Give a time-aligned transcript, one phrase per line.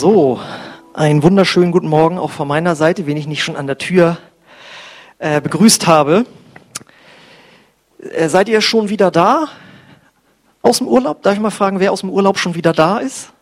[0.00, 0.40] So,
[0.94, 4.16] einen wunderschönen guten Morgen auch von meiner Seite, wen ich nicht schon an der Tür
[5.18, 6.24] äh, begrüßt habe.
[7.98, 9.48] Äh, seid ihr schon wieder da?
[10.62, 11.20] Aus dem Urlaub?
[11.20, 13.34] Darf ich mal fragen, wer aus dem Urlaub schon wieder da ist?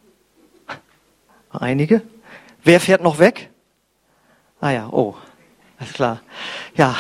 [1.53, 2.03] Einige.
[2.65, 3.51] Wer fährt noch weg?
[4.61, 5.15] Ah ja, oh,
[5.79, 6.23] alles klar.
[6.75, 6.97] Ja,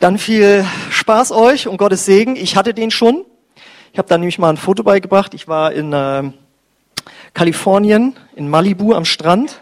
[0.00, 2.36] dann viel Spaß euch und Gottes Segen.
[2.36, 3.24] Ich hatte den schon.
[3.94, 5.32] Ich habe da nämlich mal ein Foto beigebracht.
[5.32, 6.30] Ich war in äh,
[7.36, 9.60] Kalifornien, in Malibu am Strand.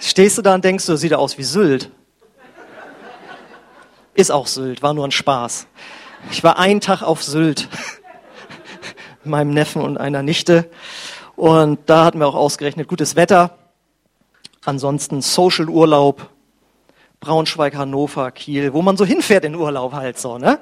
[0.00, 1.92] Stehst du da und denkst, du, sieht aus wie Sylt.
[4.14, 5.68] Ist auch Sylt, war nur ein Spaß.
[6.32, 7.68] Ich war einen Tag auf Sylt.
[9.22, 10.68] Mit meinem Neffen und einer Nichte.
[11.36, 13.56] Und da hatten wir auch ausgerechnet gutes Wetter.
[14.64, 16.30] Ansonsten Social Urlaub,
[17.20, 20.58] Braunschweig, Hannover, Kiel, wo man so hinfährt in Urlaub halt so, ne?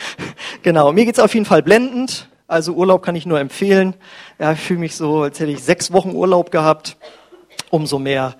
[0.62, 2.30] genau, mir geht's auf jeden Fall blendend.
[2.52, 3.94] Also Urlaub kann ich nur empfehlen.
[4.38, 6.98] Ja, ich fühle mich so, als hätte ich sechs Wochen Urlaub gehabt.
[7.70, 8.34] Umso mehr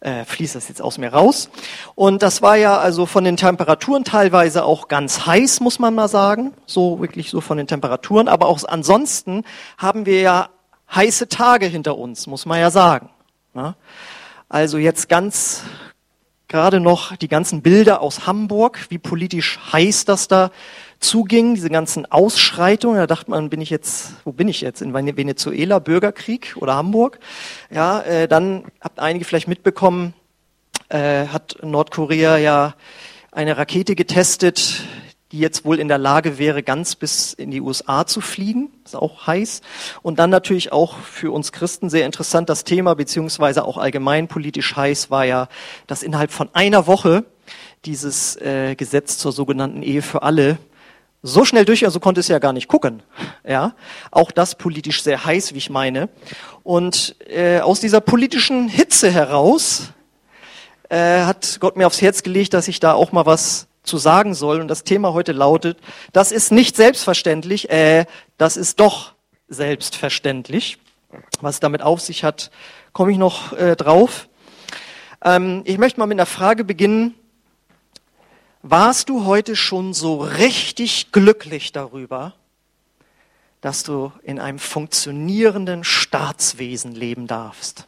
[0.00, 1.48] äh, fließt das jetzt aus mir raus.
[1.94, 6.08] Und das war ja also von den Temperaturen teilweise auch ganz heiß, muss man mal
[6.08, 6.52] sagen.
[6.66, 8.26] So wirklich so von den Temperaturen.
[8.26, 9.44] Aber auch ansonsten
[9.78, 10.48] haben wir ja
[10.92, 13.10] heiße Tage hinter uns, muss man ja sagen.
[13.54, 13.76] Ja?
[14.48, 15.62] Also jetzt ganz
[16.52, 20.50] gerade noch die ganzen Bilder aus Hamburg, wie politisch heiß das da
[21.00, 22.98] zuging, diese ganzen Ausschreitungen.
[22.98, 24.82] Da dachte man, bin ich jetzt, wo bin ich jetzt?
[24.82, 27.20] In Venezuela, Bürgerkrieg oder Hamburg?
[27.70, 30.12] Ja, äh, dann habt einige vielleicht mitbekommen,
[30.90, 32.74] äh, hat Nordkorea ja
[33.30, 34.84] eine Rakete getestet,
[35.32, 38.70] die jetzt wohl in der Lage wäre, ganz bis in die USA zu fliegen.
[38.84, 39.62] Ist auch heiß.
[40.02, 44.76] Und dann natürlich auch für uns Christen sehr interessant das Thema, beziehungsweise auch allgemein politisch
[44.76, 45.48] heiß war ja,
[45.86, 47.24] dass innerhalb von einer Woche
[47.86, 50.58] dieses äh, Gesetz zur sogenannten Ehe für alle
[51.22, 53.02] so schnell durch, also konnte es ja gar nicht gucken.
[53.46, 53.74] Ja,
[54.10, 56.08] auch das politisch sehr heiß, wie ich meine.
[56.62, 59.92] Und äh, aus dieser politischen Hitze heraus
[60.88, 64.34] äh, hat Gott mir aufs Herz gelegt, dass ich da auch mal was zu sagen
[64.34, 64.60] soll.
[64.60, 65.78] Und das Thema heute lautet,
[66.12, 68.06] das ist nicht selbstverständlich, äh,
[68.38, 69.12] das ist doch
[69.48, 70.78] selbstverständlich.
[71.40, 72.50] Was damit auf sich hat,
[72.92, 74.28] komme ich noch äh, drauf.
[75.22, 77.14] Ähm, ich möchte mal mit einer Frage beginnen.
[78.62, 82.34] Warst du heute schon so richtig glücklich darüber,
[83.60, 87.86] dass du in einem funktionierenden Staatswesen leben darfst?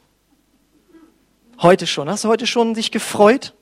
[1.62, 2.10] Heute schon.
[2.10, 3.54] Hast du heute schon dich gefreut?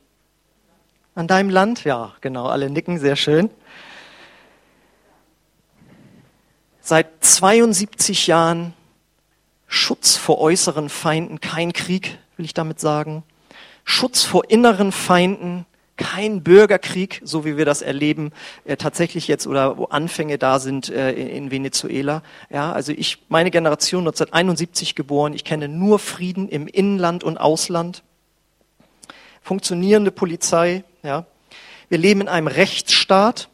[1.15, 1.85] An deinem Land?
[1.85, 3.51] Ja, genau, alle nicken, sehr schön.
[6.81, 8.73] Seit 72 Jahren
[9.67, 13.25] Schutz vor äußeren Feinden, kein Krieg, will ich damit sagen.
[13.85, 18.33] Schutz vor inneren Feinden, kein Bürgerkrieg, so wie wir das erleben,
[18.65, 22.23] äh, tatsächlich jetzt oder wo Anfänge da sind äh, in Venezuela.
[22.51, 28.03] Ja, also ich, meine Generation 1971 geboren, ich kenne nur Frieden im Inland und Ausland.
[29.43, 31.27] Funktionierende Polizei, ja.
[31.89, 33.49] Wir leben in einem Rechtsstaat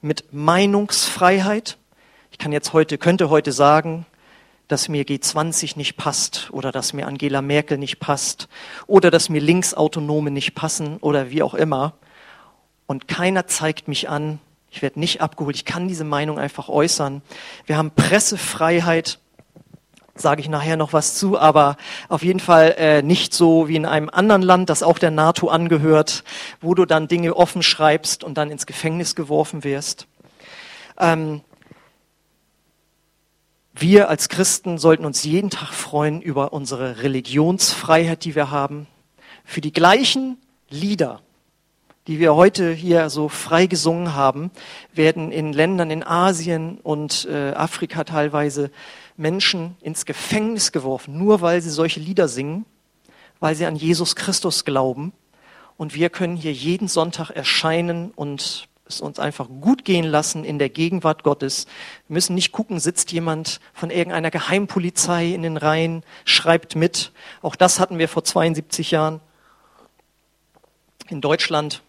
[0.00, 1.76] mit Meinungsfreiheit.
[2.32, 4.06] Ich kann jetzt heute, könnte heute sagen,
[4.66, 8.48] dass mir G20 nicht passt oder dass mir Angela Merkel nicht passt
[8.86, 11.94] oder dass mir Linksautonome nicht passen oder wie auch immer.
[12.86, 17.22] Und keiner zeigt mich an, ich werde nicht abgeholt, ich kann diese Meinung einfach äußern.
[17.66, 19.18] Wir haben Pressefreiheit,
[20.20, 21.76] sage ich nachher noch was zu, aber
[22.08, 25.48] auf jeden Fall äh, nicht so wie in einem anderen Land, das auch der NATO
[25.48, 26.24] angehört,
[26.60, 30.06] wo du dann Dinge offen schreibst und dann ins Gefängnis geworfen wirst.
[30.98, 31.42] Ähm,
[33.74, 38.88] wir als Christen sollten uns jeden Tag freuen über unsere Religionsfreiheit, die wir haben,
[39.44, 40.36] für die gleichen
[40.68, 41.20] Lieder,
[42.08, 44.50] die wir heute hier so frei gesungen haben,
[44.92, 48.72] werden in Ländern in Asien und äh, Afrika teilweise
[49.18, 52.64] Menschen ins Gefängnis geworfen, nur weil sie solche Lieder singen,
[53.40, 55.12] weil sie an Jesus Christus glauben.
[55.76, 60.58] Und wir können hier jeden Sonntag erscheinen und es uns einfach gut gehen lassen in
[60.58, 61.66] der Gegenwart Gottes.
[62.06, 67.12] Wir müssen nicht gucken, sitzt jemand von irgendeiner Geheimpolizei in den Reihen, schreibt mit.
[67.42, 69.20] Auch das hatten wir vor 72 Jahren
[71.08, 71.82] in Deutschland.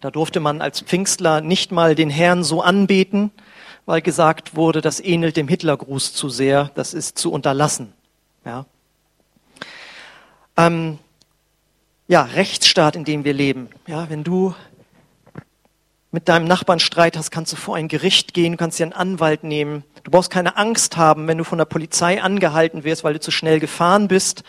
[0.00, 3.30] Da durfte man als Pfingstler nicht mal den Herrn so anbeten,
[3.86, 7.92] weil gesagt wurde, das ähnelt dem Hitlergruß zu sehr, das ist zu unterlassen.
[8.44, 8.66] Ja,
[10.56, 10.98] ähm,
[12.06, 13.68] ja Rechtsstaat, in dem wir leben.
[13.86, 14.54] Ja, wenn du
[16.10, 19.42] mit deinem Nachbarn Streit hast, kannst du vor ein Gericht gehen, kannst dir einen Anwalt
[19.42, 19.82] nehmen.
[20.04, 23.32] Du brauchst keine Angst haben, wenn du von der Polizei angehalten wirst, weil du zu
[23.32, 24.44] schnell gefahren bist.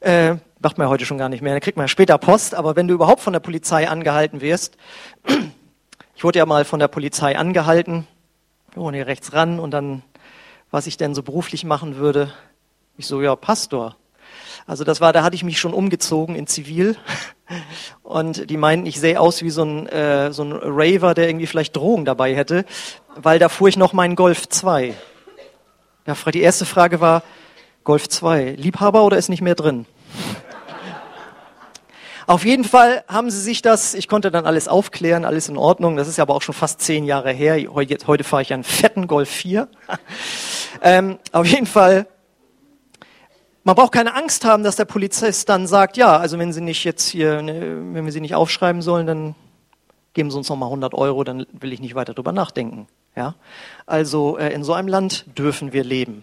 [0.00, 2.54] Äh, macht man ja heute schon gar nicht mehr, da kriegt man ja später Post.
[2.54, 4.78] Aber wenn du überhaupt von der Polizei angehalten wirst,
[6.14, 8.06] ich wurde ja mal von der Polizei angehalten,
[8.72, 10.02] wir wollen hier rechts ran und dann,
[10.70, 12.32] was ich denn so beruflich machen würde,
[12.96, 13.96] Ich so, ja, Pastor.
[14.66, 16.96] Also das war, da hatte ich mich schon umgezogen in Zivil
[18.02, 21.46] und die meinten, ich sehe aus wie so ein, äh, so ein Raver, der irgendwie
[21.46, 22.64] vielleicht Drogen dabei hätte,
[23.16, 24.94] weil da fuhr ich noch meinen Golf 2.
[26.06, 27.22] Ja, die erste Frage war,
[27.84, 29.86] Golf 2, Liebhaber oder ist nicht mehr drin?
[32.30, 35.96] Auf jeden Fall haben sie sich das, ich konnte dann alles aufklären, alles in Ordnung.
[35.96, 37.56] Das ist ja aber auch schon fast zehn Jahre her.
[37.74, 39.66] Heute, fahre ich einen fetten Golf 4.
[40.82, 42.06] ähm, auf jeden Fall
[43.64, 46.84] man braucht keine Angst haben, dass der Polizist dann sagt, ja, also wenn Sie nicht
[46.84, 49.34] jetzt hier, ne, wenn wir Sie nicht aufschreiben sollen, dann
[50.14, 52.86] geben Sie uns nochmal 100 Euro, dann will ich nicht weiter drüber nachdenken.
[53.16, 53.34] Ja,
[53.86, 56.22] also äh, in so einem Land dürfen wir leben.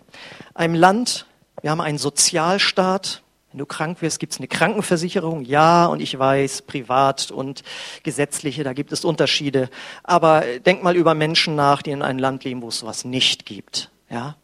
[0.54, 1.26] Einem Land,
[1.62, 3.24] wir haben einen Sozialstaat.
[3.52, 5.42] Wenn du krank wirst, gibt es eine Krankenversicherung.
[5.42, 7.64] Ja, und ich weiß, privat und
[8.04, 9.70] gesetzliche, da gibt es Unterschiede.
[10.04, 13.46] Aber denk mal über Menschen nach, die in einem Land leben, wo es sowas nicht
[13.46, 13.90] gibt.
[14.10, 14.36] Ja,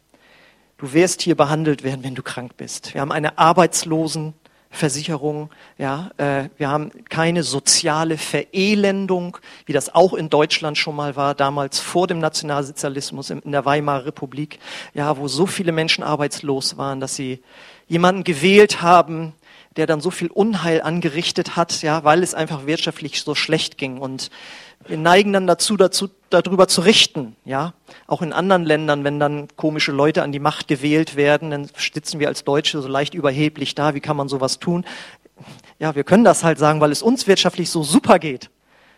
[0.76, 2.94] Du wirst hier behandelt werden, wenn du krank bist.
[2.94, 3.38] Wir haben eine
[4.74, 5.50] Arbeitslosenversicherung.
[5.78, 11.34] Ja, äh, wir haben keine soziale Verelendung, wie das auch in Deutschland schon mal war,
[11.34, 14.58] damals vor dem Nationalsozialismus in der Weimarer Republik,
[14.92, 17.40] ja, wo so viele Menschen arbeitslos waren, dass sie
[17.86, 19.34] jemanden gewählt haben,
[19.76, 23.98] der dann so viel Unheil angerichtet hat, ja, weil es einfach wirtschaftlich so schlecht ging.
[23.98, 24.30] Und
[24.86, 27.74] wir neigen dann dazu, dazu, darüber zu richten, ja.
[28.06, 32.20] Auch in anderen Ländern, wenn dann komische Leute an die Macht gewählt werden, dann sitzen
[32.20, 33.94] wir als Deutsche so leicht überheblich da.
[33.94, 34.84] Wie kann man sowas tun?
[35.78, 38.50] Ja, wir können das halt sagen, weil es uns wirtschaftlich so super geht.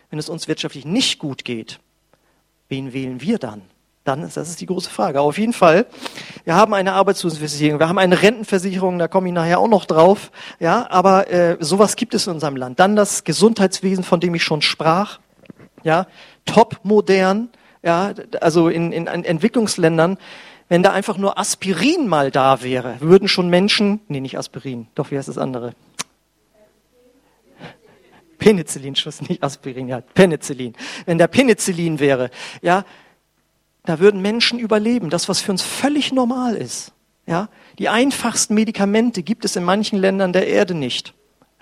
[0.09, 1.79] Wenn es uns wirtschaftlich nicht gut geht,
[2.69, 3.61] wen wählen wir dann?
[4.07, 5.19] Dann ist das ist die große Frage.
[5.19, 5.85] Aber auf jeden Fall,
[6.45, 10.31] wir haben eine Arbeitslosenversicherung, wir haben eine Rentenversicherung, da komme ich nachher auch noch drauf.
[10.59, 12.79] Ja, aber äh, sowas gibt es in unserem Land.
[12.79, 15.19] Dann das Gesundheitswesen, von dem ich schon sprach
[15.83, 16.07] ja,
[16.45, 17.49] top modern,
[17.83, 20.17] ja, also in, in, in Entwicklungsländern,
[20.69, 25.11] wenn da einfach nur Aspirin mal da wäre, würden schon Menschen, nee, nicht Aspirin, doch,
[25.11, 25.73] wie heißt das andere?
[28.37, 30.75] Penicillin, Schuss, nicht Aspirin, ja, Penicillin.
[31.05, 32.29] Wenn der Penicillin wäre,
[32.61, 32.83] ja,
[33.87, 36.91] da würden Menschen überleben, das, was für uns völlig normal ist.
[37.25, 37.47] Ja,
[37.79, 41.13] die einfachsten Medikamente gibt es in manchen Ländern der Erde nicht.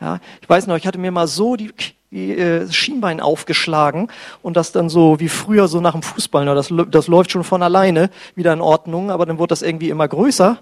[0.02, 1.72] Ja, ich weiß noch, ich hatte mir mal so die
[2.12, 4.10] äh, Schienbein aufgeschlagen
[4.42, 7.62] und das dann so wie früher so nach dem Fußball, das, das läuft schon von
[7.62, 10.58] alleine wieder in Ordnung, aber dann wurde das irgendwie immer größer.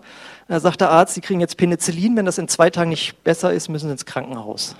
[0.49, 3.53] Da sagt der Arzt, Sie kriegen jetzt Penicillin, wenn das in zwei Tagen nicht besser
[3.53, 4.75] ist, müssen Sie ins Krankenhaus.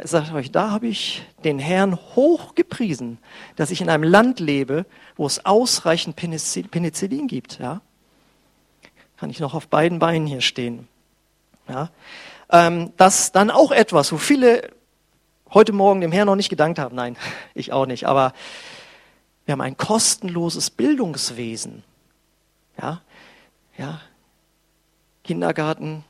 [0.00, 3.18] Er sagt euch, da habe ich den Herrn hoch gepriesen,
[3.56, 4.86] dass ich in einem Land lebe,
[5.16, 7.58] wo es ausreichend Penicillin gibt.
[7.58, 7.80] Ja?
[9.16, 10.86] Kann ich noch auf beiden Beinen hier stehen.
[11.68, 11.90] Ja?
[12.48, 14.70] Ähm, das dann auch etwas, wo viele
[15.52, 16.94] heute Morgen dem Herrn noch nicht gedankt haben.
[16.94, 17.16] Nein,
[17.54, 18.06] ich auch nicht.
[18.06, 18.34] Aber
[19.46, 21.82] wir haben ein kostenloses Bildungswesen.
[22.80, 23.02] Ja,
[23.76, 24.00] ja.
[25.24, 26.04] Kindergarten,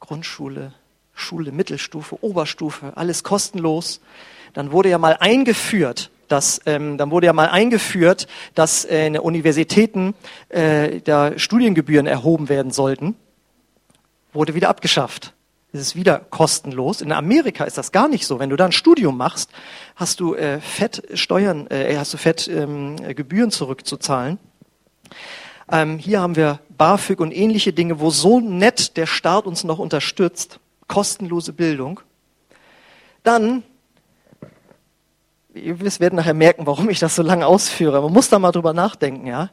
[0.00, 0.72] Grundschule,
[1.16, 4.00] Schule, Mittelstufe, Oberstufe, alles kostenlos.
[4.52, 9.18] Dann wurde ja mal eingeführt, dass, ähm, dann wurde ja mal eingeführt, dass äh, in
[9.18, 10.14] Universitäten
[10.48, 13.16] äh, da Studiengebühren erhoben werden sollten.
[14.32, 15.32] Wurde wieder abgeschafft
[15.76, 17.00] ist es wieder kostenlos.
[17.00, 18.38] In Amerika ist das gar nicht so.
[18.38, 19.50] Wenn du da ein Studium machst,
[19.94, 24.38] hast du äh, Fettsteuern, äh, hast du Fettgebühren ähm, Gebühren zurückzuzahlen.
[25.70, 29.78] Ähm, hier haben wir BAföG und ähnliche Dinge, wo so nett der Staat uns noch
[29.78, 30.60] unterstützt.
[30.88, 32.00] Kostenlose Bildung.
[33.22, 33.62] Dann,
[35.54, 38.00] ihr werdet nachher merken, warum ich das so lange ausführe.
[38.02, 39.50] Man muss da mal drüber nachdenken, ja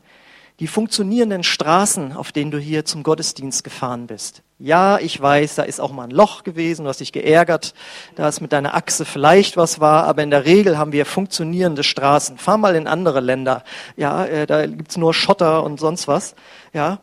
[0.59, 4.43] die funktionierenden Straßen, auf denen du hier zum Gottesdienst gefahren bist.
[4.59, 7.73] Ja, ich weiß, da ist auch mal ein Loch gewesen, du hast dich geärgert,
[8.15, 11.83] da ist mit deiner Achse vielleicht was war, aber in der Regel haben wir funktionierende
[11.83, 12.37] Straßen.
[12.37, 13.63] Fahr mal in andere Länder.
[13.97, 16.35] Ja, äh, da gibt's nur Schotter und sonst was.
[16.71, 16.99] Ja,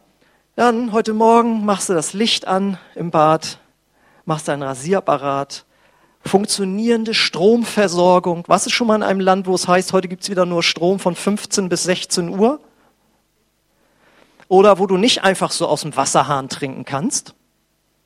[0.54, 3.58] dann heute Morgen machst du das Licht an im Bad,
[4.24, 5.64] machst deinen Rasierapparat,
[6.22, 8.44] funktionierende Stromversorgung.
[8.46, 10.98] Was ist schon mal in einem Land, wo es heißt, heute gibt's wieder nur Strom
[10.98, 12.60] von 15 bis 16 Uhr?
[14.50, 17.34] oder wo du nicht einfach so aus dem Wasserhahn trinken kannst.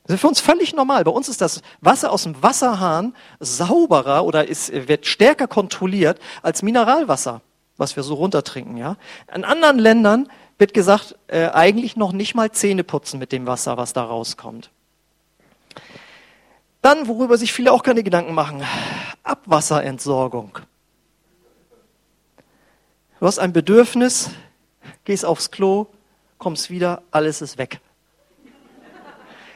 [0.05, 1.03] Das ist für uns völlig normal.
[1.03, 6.61] Bei uns ist das Wasser aus dem Wasserhahn sauberer oder ist, wird stärker kontrolliert als
[6.61, 7.41] Mineralwasser,
[7.77, 8.77] was wir so runtertrinken.
[8.77, 8.97] Ja?
[9.33, 10.29] In anderen Ländern
[10.59, 14.69] wird gesagt, äh, eigentlich noch nicht mal Zähne putzen mit dem Wasser, was da rauskommt.
[16.85, 18.63] Dann, worüber sich viele auch keine Gedanken machen,
[19.23, 20.59] Abwasserentsorgung.
[23.19, 24.29] Du hast ein Bedürfnis,
[25.03, 25.87] gehst aufs Klo,
[26.37, 27.79] kommst wieder, alles ist weg.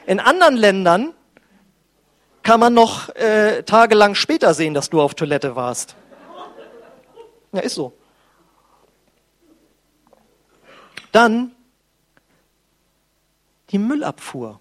[0.08, 1.14] In anderen Ländern
[2.42, 5.94] kann man noch äh, tagelang später sehen, dass du auf Toilette warst.
[7.52, 7.92] Ja, ist so.
[13.70, 14.58] Die Müllabfuhr.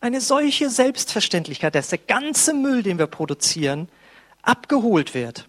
[0.00, 3.88] Eine solche Selbstverständlichkeit, dass der ganze Müll, den wir produzieren,
[4.42, 5.48] abgeholt wird.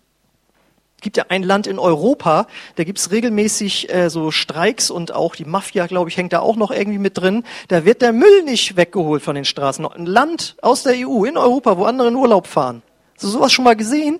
[0.98, 5.14] Es gibt ja ein Land in Europa, da gibt es regelmäßig äh, so Streiks und
[5.14, 7.46] auch die Mafia, glaube ich, hängt da auch noch irgendwie mit drin.
[7.70, 9.86] Da wird der Müll nicht weggeholt von den Straßen.
[9.86, 12.82] Ein Land aus der EU in Europa, wo andere in Urlaub fahren.
[13.14, 14.20] Hast du sowas schon mal gesehen?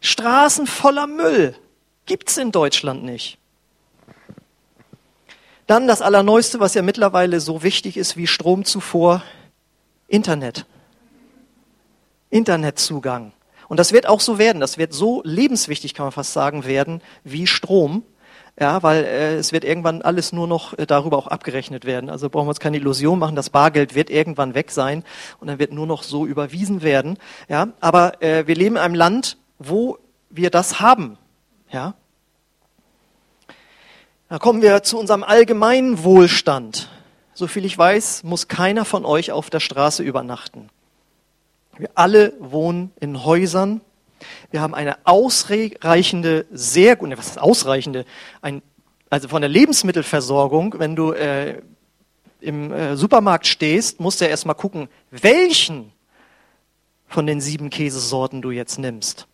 [0.00, 1.54] Straßen voller Müll.
[2.06, 3.36] Gibt's in Deutschland nicht.
[5.66, 9.22] Dann das Allerneueste, was ja mittlerweile so wichtig ist wie Stromzufuhr,
[10.10, 10.66] Internet.
[12.30, 13.32] Internetzugang.
[13.68, 14.60] Und das wird auch so werden.
[14.60, 18.02] Das wird so lebenswichtig, kann man fast sagen, werden wie Strom.
[18.58, 22.10] Ja, weil äh, es wird irgendwann alles nur noch äh, darüber auch abgerechnet werden.
[22.10, 25.04] Also brauchen wir uns keine Illusion machen, das Bargeld wird irgendwann weg sein
[25.38, 27.16] und dann wird nur noch so überwiesen werden.
[27.48, 29.98] Ja, aber äh, wir leben in einem Land, wo
[30.28, 31.16] wir das haben.
[31.70, 31.94] Ja.
[34.28, 36.90] Da kommen wir zu unserem allgemeinen Wohlstand.
[37.40, 40.68] So viel ich weiß, muss keiner von euch auf der Straße übernachten.
[41.78, 43.80] Wir alle wohnen in Häusern.
[44.50, 48.04] Wir haben eine ausreichende, sehr gute, was ist ausreichende,
[48.42, 48.60] ein,
[49.08, 51.62] also von der Lebensmittelversorgung, wenn du äh,
[52.40, 55.92] im äh, Supermarkt stehst, musst du ja erstmal gucken, welchen
[57.06, 59.26] von den sieben Käsesorten du jetzt nimmst.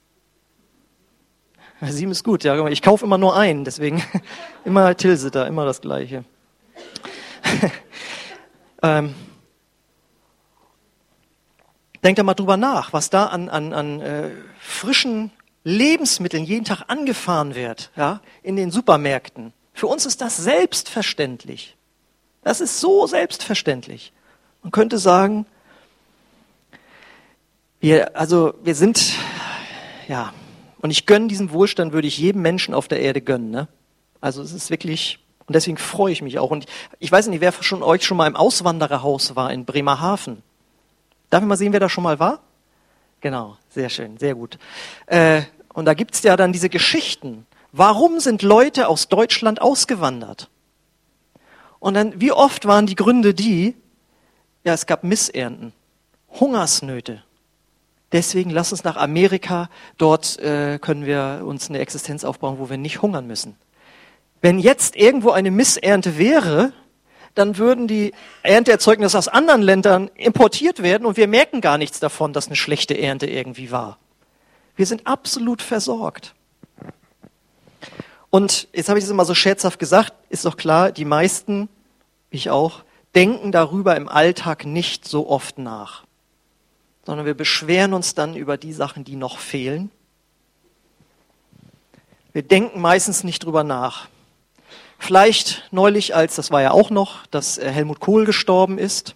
[1.80, 2.68] Sieben ist gut, ja.
[2.68, 4.00] Ich kaufe immer nur einen, deswegen
[4.64, 6.24] immer Tilsiter, immer das Gleiche.
[8.82, 9.14] ähm,
[12.06, 15.32] Denkt da mal drüber nach, was da an, an, an äh, frischen
[15.64, 19.52] Lebensmitteln jeden Tag angefahren wird, ja, in den Supermärkten.
[19.72, 21.76] Für uns ist das selbstverständlich.
[22.44, 24.12] Das ist so selbstverständlich.
[24.62, 25.46] Man könnte sagen,
[27.80, 29.14] wir, also wir sind,
[30.06, 30.32] ja,
[30.78, 33.50] und ich gönne diesen Wohlstand, würde ich jedem Menschen auf der Erde gönnen.
[33.50, 33.66] Ne?
[34.20, 36.50] Also es ist wirklich, und deswegen freue ich mich auch.
[36.50, 36.66] Und
[36.98, 40.42] ich weiß nicht, wer von euch schon mal im Auswandererhaus war in Bremerhaven.
[41.30, 42.40] Darf ich mal sehen, wer da schon mal war?
[43.20, 44.58] Genau, sehr schön, sehr gut.
[45.06, 47.46] Äh, und da gibt's ja dann diese Geschichten.
[47.72, 50.48] Warum sind Leute aus Deutschland ausgewandert?
[51.78, 53.76] Und dann, wie oft waren die Gründe die,
[54.64, 55.72] ja, es gab Missernten,
[56.30, 57.22] Hungersnöte.
[58.12, 62.78] Deswegen lass uns nach Amerika, dort äh, können wir uns eine Existenz aufbauen, wo wir
[62.78, 63.56] nicht hungern müssen.
[64.40, 66.72] Wenn jetzt irgendwo eine Missernte wäre,
[67.34, 68.12] dann würden die
[68.42, 72.98] Ernteerzeugnisse aus anderen Ländern importiert werden und wir merken gar nichts davon, dass eine schlechte
[72.98, 73.98] Ernte irgendwie war.
[74.74, 76.34] Wir sind absolut versorgt.
[78.30, 81.68] Und jetzt habe ich es immer so scherzhaft gesagt, ist doch klar, die meisten,
[82.30, 82.82] ich auch,
[83.14, 86.04] denken darüber im Alltag nicht so oft nach,
[87.04, 89.90] sondern wir beschweren uns dann über die Sachen, die noch fehlen.
[92.32, 94.08] Wir denken meistens nicht drüber nach.
[94.98, 99.14] Vielleicht neulich, als das war ja auch noch, dass äh, Helmut Kohl gestorben ist,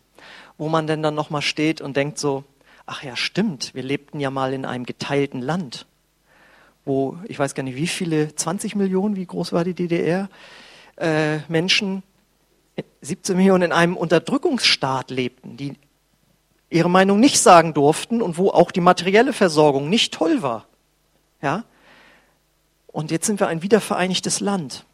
[0.58, 2.44] wo man denn dann nochmal steht und denkt so,
[2.86, 5.86] ach ja, stimmt, wir lebten ja mal in einem geteilten Land,
[6.84, 10.28] wo ich weiß gar nicht wie viele, 20 Millionen, wie groß war die DDR,
[10.96, 12.02] äh, Menschen,
[13.02, 15.74] 17 Millionen in einem Unterdrückungsstaat lebten, die
[16.68, 20.66] ihre Meinung nicht sagen durften und wo auch die materielle Versorgung nicht toll war.
[21.42, 21.64] Ja?
[22.86, 24.84] Und jetzt sind wir ein wiedervereinigtes Land.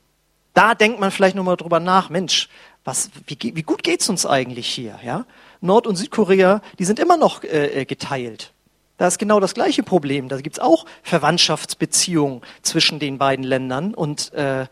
[0.56, 2.48] Da denkt man vielleicht nochmal drüber nach, Mensch,
[2.82, 4.98] was, wie, wie gut geht's uns eigentlich hier?
[5.04, 5.26] Ja?
[5.60, 8.54] Nord- und Südkorea, die sind immer noch äh, äh geteilt.
[8.96, 10.30] Da ist genau das gleiche Problem.
[10.30, 13.92] Da gibt's auch Verwandtschaftsbeziehungen zwischen den beiden Ländern.
[13.92, 14.66] Und äh,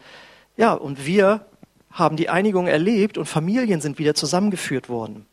[0.57, 1.45] ja, und wir
[1.91, 5.27] haben die Einigung erlebt und Familien sind wieder zusammengeführt worden.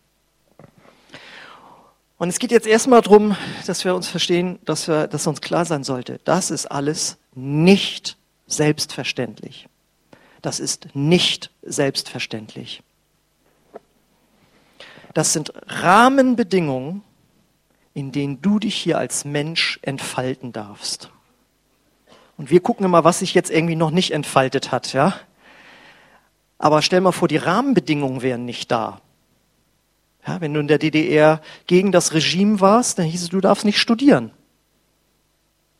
[2.18, 5.64] Und es geht jetzt erstmal darum, dass wir uns verstehen, dass, wir, dass uns klar
[5.64, 8.18] sein sollte, das ist alles nicht
[8.48, 9.70] selbstverständlich.
[10.42, 12.82] Das ist nicht selbstverständlich.
[15.14, 17.04] Das sind Rahmenbedingungen,
[17.94, 21.12] in denen du dich hier als Mensch entfalten darfst.
[22.38, 25.16] Und wir gucken immer, was sich jetzt irgendwie noch nicht entfaltet hat, ja?
[26.58, 29.02] Aber stell mal vor, die Rahmenbedingungen wären nicht da.
[30.26, 33.66] Ja, wenn du in der DDR gegen das Regime warst, dann hieß es, du darfst
[33.66, 34.32] nicht studieren.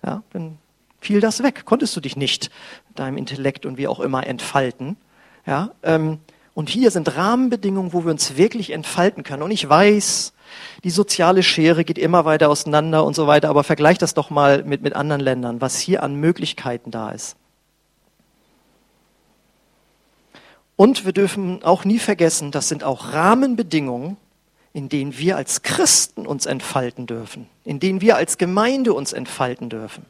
[0.04, 0.58] Ja, dann
[1.02, 2.50] fiel das weg, konntest du dich nicht
[2.96, 4.96] deinem Intellekt und wie auch immer entfalten.
[5.46, 6.20] Ja, ähm,
[6.54, 9.42] und hier sind Rahmenbedingungen, wo wir uns wirklich entfalten können.
[9.42, 10.34] Und ich weiß,
[10.84, 14.64] die soziale Schere geht immer weiter auseinander und so weiter, aber vergleich das doch mal
[14.64, 17.36] mit, mit anderen Ländern, was hier an Möglichkeiten da ist.
[20.76, 24.18] Und wir dürfen auch nie vergessen, das sind auch Rahmenbedingungen,
[24.74, 29.70] in denen wir als Christen uns entfalten dürfen, in denen wir als Gemeinde uns entfalten
[29.70, 30.06] dürfen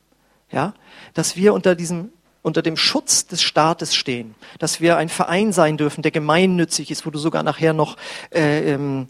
[0.52, 0.74] ja,
[1.14, 2.12] dass wir unter diesem
[2.44, 7.06] unter dem Schutz des Staates stehen, dass wir ein Verein sein dürfen, der gemeinnützig ist,
[7.06, 7.98] wo du sogar nachher noch
[8.34, 9.10] äh, ähm,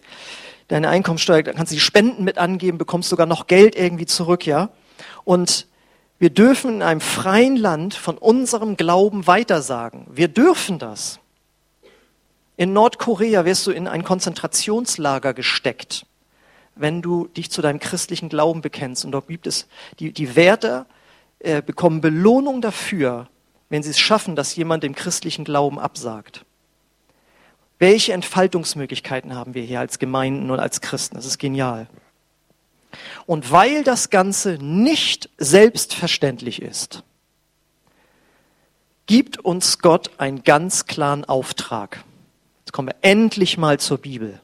[0.67, 4.45] deine Einkommensteuer, dann kannst du die Spenden mit angeben, bekommst sogar noch Geld irgendwie zurück,
[4.45, 4.69] ja.
[5.23, 5.67] Und
[6.19, 10.05] wir dürfen in einem freien Land von unserem Glauben weitersagen.
[10.11, 11.19] Wir dürfen das.
[12.57, 16.05] In Nordkorea wirst du in ein Konzentrationslager gesteckt,
[16.75, 19.03] wenn du dich zu deinem christlichen Glauben bekennst.
[19.03, 19.67] Und dort gibt es
[19.99, 20.85] die, die Wärter,
[21.43, 23.27] äh, bekommen Belohnung dafür,
[23.69, 26.45] wenn sie es schaffen, dass jemand dem christlichen Glauben absagt.
[27.79, 31.15] Welche Entfaltungsmöglichkeiten haben wir hier als Gemeinden und als Christen?
[31.15, 31.87] Das ist genial.
[33.25, 37.03] Und weil das Ganze nicht selbstverständlich ist,
[39.07, 42.03] gibt uns Gott einen ganz klaren Auftrag.
[42.59, 44.39] Jetzt kommen wir endlich mal zur Bibel.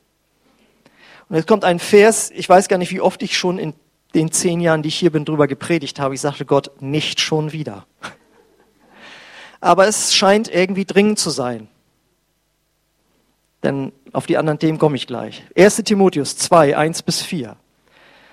[1.29, 3.73] Und jetzt kommt ein Vers, ich weiß gar nicht, wie oft ich schon in
[4.15, 6.15] den zehn Jahren, die ich hier bin, drüber gepredigt habe.
[6.15, 7.85] Ich sagte Gott, nicht schon wieder.
[9.59, 11.67] Aber es scheint irgendwie dringend zu sein.
[13.63, 15.43] Denn auf die anderen Themen komme ich gleich.
[15.55, 17.57] 1 Timotheus 2, 1 bis 4.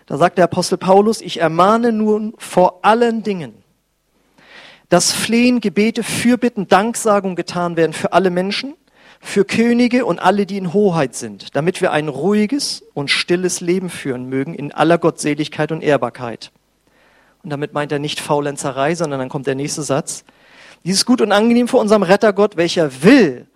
[0.07, 3.55] Da sagt der Apostel Paulus, ich ermahne nun vor allen Dingen,
[4.91, 8.75] dass Flehen, Gebete, Fürbitten, Danksagung getan werden für alle Menschen,
[9.25, 13.89] für Könige und alle, die in Hoheit sind, damit wir ein ruhiges und stilles Leben
[13.89, 16.53] führen mögen in aller Gottseligkeit und Ehrbarkeit.
[17.43, 20.25] Und damit meint er nicht Faulenzerei, sondern dann kommt der nächste Satz.
[20.85, 23.47] Dies ist gut und angenehm für unserem Rettergott, welcher will,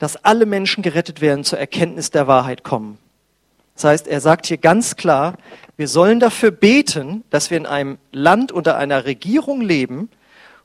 [0.00, 2.98] dass alle Menschen gerettet werden, zur Erkenntnis der Wahrheit kommen.
[3.76, 5.34] Das heißt, er sagt hier ganz klar,
[5.76, 10.10] wir sollen dafür beten, dass wir in einem Land unter einer Regierung leben,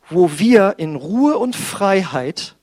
[0.10, 2.56] wo wir in Ruhe und Freiheit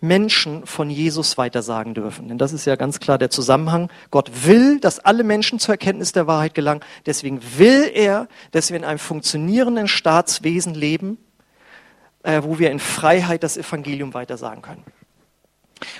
[0.00, 2.28] Menschen von Jesus weitersagen dürfen.
[2.28, 3.90] Denn das ist ja ganz klar der Zusammenhang.
[4.10, 6.80] Gott will, dass alle Menschen zur Erkenntnis der Wahrheit gelangen.
[7.06, 11.18] Deswegen will er, dass wir in einem funktionierenden Staatswesen leben,
[12.22, 14.84] äh, wo wir in Freiheit das Evangelium weitersagen können.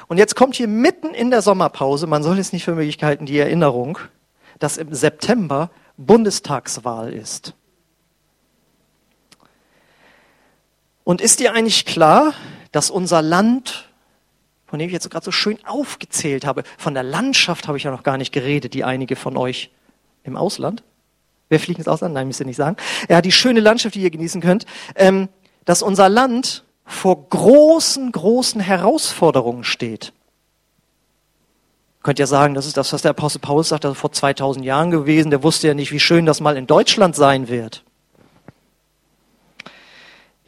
[0.08, 3.26] Und jetzt kommt hier mitten in der Sommerpause, man soll es nicht für möglich halten,
[3.26, 3.98] die Erinnerung,
[4.58, 7.54] dass im September Bundestagswahl ist.
[11.04, 12.34] Und ist dir eigentlich klar,
[12.72, 13.89] dass unser Land
[14.70, 16.62] von dem ich jetzt gerade so schön aufgezählt habe.
[16.78, 19.70] Von der Landschaft habe ich ja noch gar nicht geredet, die einige von euch
[20.22, 20.84] im Ausland.
[21.48, 22.14] Wer fliegt ins Ausland?
[22.14, 22.76] Nein, müsst ihr nicht sagen.
[23.08, 24.66] Ja, die schöne Landschaft, die ihr genießen könnt.
[24.94, 25.28] Ähm,
[25.64, 30.12] dass unser Land vor großen, großen Herausforderungen steht.
[32.04, 34.64] Könnt ihr sagen, das ist das, was der Apostel Paulus sagt, das ist vor 2000
[34.64, 35.30] Jahren gewesen.
[35.30, 37.82] Der wusste ja nicht, wie schön das mal in Deutschland sein wird.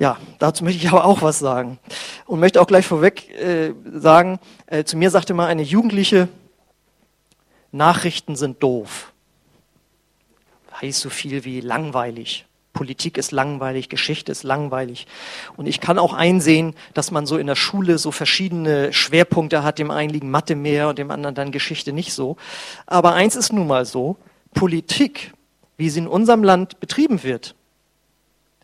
[0.03, 1.79] Ja, dazu möchte ich aber auch was sagen.
[2.27, 6.27] Und möchte auch gleich vorweg äh, sagen, äh, zu mir sagte mal eine Jugendliche,
[7.71, 9.13] Nachrichten sind doof.
[10.81, 12.47] Heißt so viel wie langweilig.
[12.73, 15.07] Politik ist langweilig, Geschichte ist langweilig.
[15.57, 19.79] Und ich kann auch einsehen, dass man so in der Schule so verschiedene Schwerpunkte hat.
[19.79, 22.37] Dem einen liegen Mathe mehr und dem anderen dann Geschichte nicht so.
[22.87, 24.17] Aber eins ist nun mal so,
[24.53, 25.33] Politik,
[25.77, 27.55] wie sie in unserem Land betrieben wird,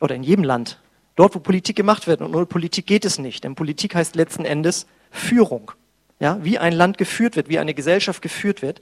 [0.00, 0.78] oder in jedem Land,
[1.18, 2.20] Dort, wo Politik gemacht wird.
[2.20, 3.42] Und ohne Politik geht es nicht.
[3.42, 5.72] Denn Politik heißt letzten Endes Führung.
[6.20, 8.80] Ja, wie ein Land geführt wird, wie eine Gesellschaft geführt wird.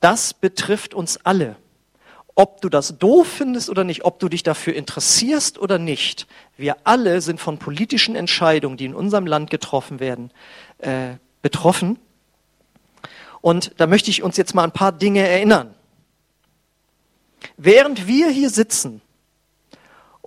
[0.00, 1.56] Das betrifft uns alle.
[2.34, 6.26] Ob du das doof findest oder nicht, ob du dich dafür interessierst oder nicht,
[6.56, 10.30] wir alle sind von politischen Entscheidungen, die in unserem Land getroffen werden,
[10.78, 11.98] äh, betroffen.
[13.42, 15.74] Und da möchte ich uns jetzt mal ein paar Dinge erinnern.
[17.58, 19.02] Während wir hier sitzen,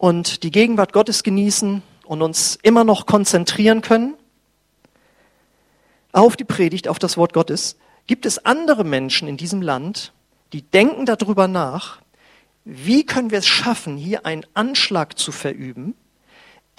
[0.01, 4.15] und die Gegenwart Gottes genießen und uns immer noch konzentrieren können
[6.11, 10.11] auf die Predigt, auf das Wort Gottes, gibt es andere Menschen in diesem Land,
[10.53, 12.01] die denken darüber nach,
[12.65, 15.93] wie können wir es schaffen, hier einen Anschlag zu verüben,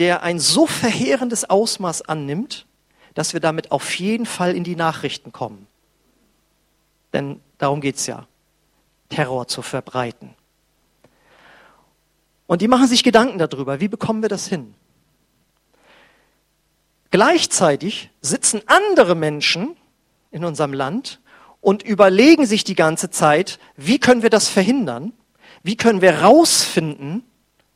[0.00, 2.66] der ein so verheerendes Ausmaß annimmt,
[3.14, 5.68] dass wir damit auf jeden Fall in die Nachrichten kommen.
[7.12, 8.26] Denn darum geht's ja,
[9.10, 10.34] Terror zu verbreiten.
[12.46, 14.74] Und die machen sich Gedanken darüber, wie bekommen wir das hin?
[17.10, 19.76] Gleichzeitig sitzen andere Menschen
[20.30, 21.20] in unserem Land
[21.60, 25.12] und überlegen sich die ganze Zeit, wie können wir das verhindern?
[25.62, 27.22] Wie können wir rausfinden,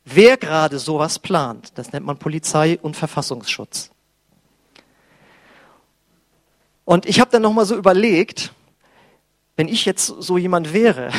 [0.03, 1.71] wer gerade sowas plant?
[1.75, 3.91] Das nennt man Polizei und Verfassungsschutz.
[6.83, 8.53] Und ich habe dann nochmal so überlegt,
[9.55, 11.11] wenn ich jetzt so jemand wäre,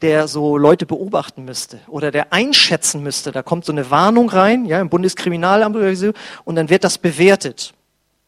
[0.00, 3.32] der so Leute beobachten müsste oder der einschätzen müsste.
[3.32, 6.12] Da kommt so eine Warnung rein, ja, im Bundeskriminalamt oder so,
[6.44, 7.74] und dann wird das bewertet.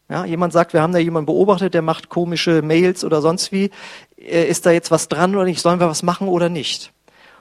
[0.07, 3.71] Ja, jemand sagt, wir haben da jemanden beobachtet, der macht komische Mails oder sonst wie.
[4.17, 5.61] Äh, ist da jetzt was dran oder nicht?
[5.61, 6.91] Sollen wir was machen oder nicht?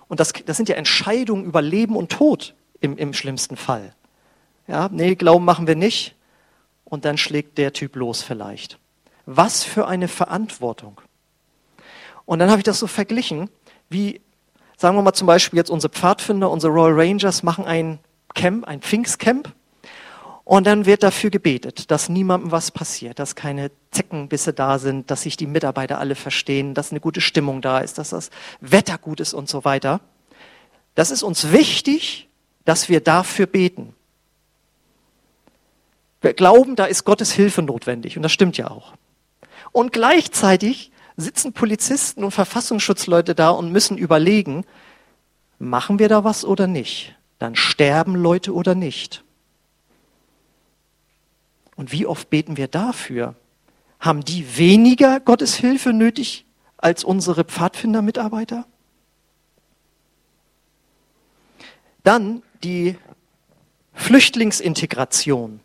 [0.08, 3.94] Und das, das sind ja Entscheidungen über Leben und Tod im, im schlimmsten Fall.
[4.66, 6.14] Ja, nee, Glauben machen wir nicht.
[6.84, 8.78] Und dann schlägt der Typ los vielleicht.
[9.26, 11.00] Was für eine Verantwortung.
[12.24, 13.50] Und dann habe ich das so verglichen,
[13.94, 14.20] wie,
[14.76, 17.98] sagen wir mal zum Beispiel jetzt unsere Pfadfinder, unsere Royal Rangers machen ein
[18.34, 19.50] Camp, ein Pfingstcamp.
[20.44, 25.22] Und dann wird dafür gebetet, dass niemandem was passiert, dass keine Zeckenbisse da sind, dass
[25.22, 28.28] sich die Mitarbeiter alle verstehen, dass eine gute Stimmung da ist, dass das
[28.60, 30.00] Wetter gut ist und so weiter.
[30.94, 32.28] Das ist uns wichtig,
[32.66, 33.94] dass wir dafür beten.
[36.20, 38.92] Wir glauben, da ist Gottes Hilfe notwendig und das stimmt ja auch.
[39.72, 44.64] Und gleichzeitig sitzen Polizisten und Verfassungsschutzleute da und müssen überlegen,
[45.58, 47.16] machen wir da was oder nicht?
[47.38, 49.24] Dann sterben Leute oder nicht?
[51.76, 53.34] Und wie oft beten wir dafür?
[54.00, 56.44] Haben die weniger Gottes Hilfe nötig
[56.76, 58.66] als unsere Pfadfinder-Mitarbeiter?
[62.02, 62.96] Dann die
[63.94, 65.60] Flüchtlingsintegration,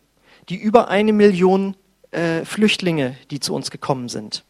[0.48, 1.76] die über eine Million
[2.12, 4.44] äh, Flüchtlinge, die zu uns gekommen sind.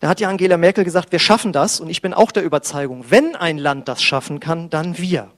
[0.00, 3.06] Da hat ja Angela Merkel gesagt, wir schaffen das und ich bin auch der Überzeugung,
[3.08, 5.30] wenn ein Land das schaffen kann, dann wir.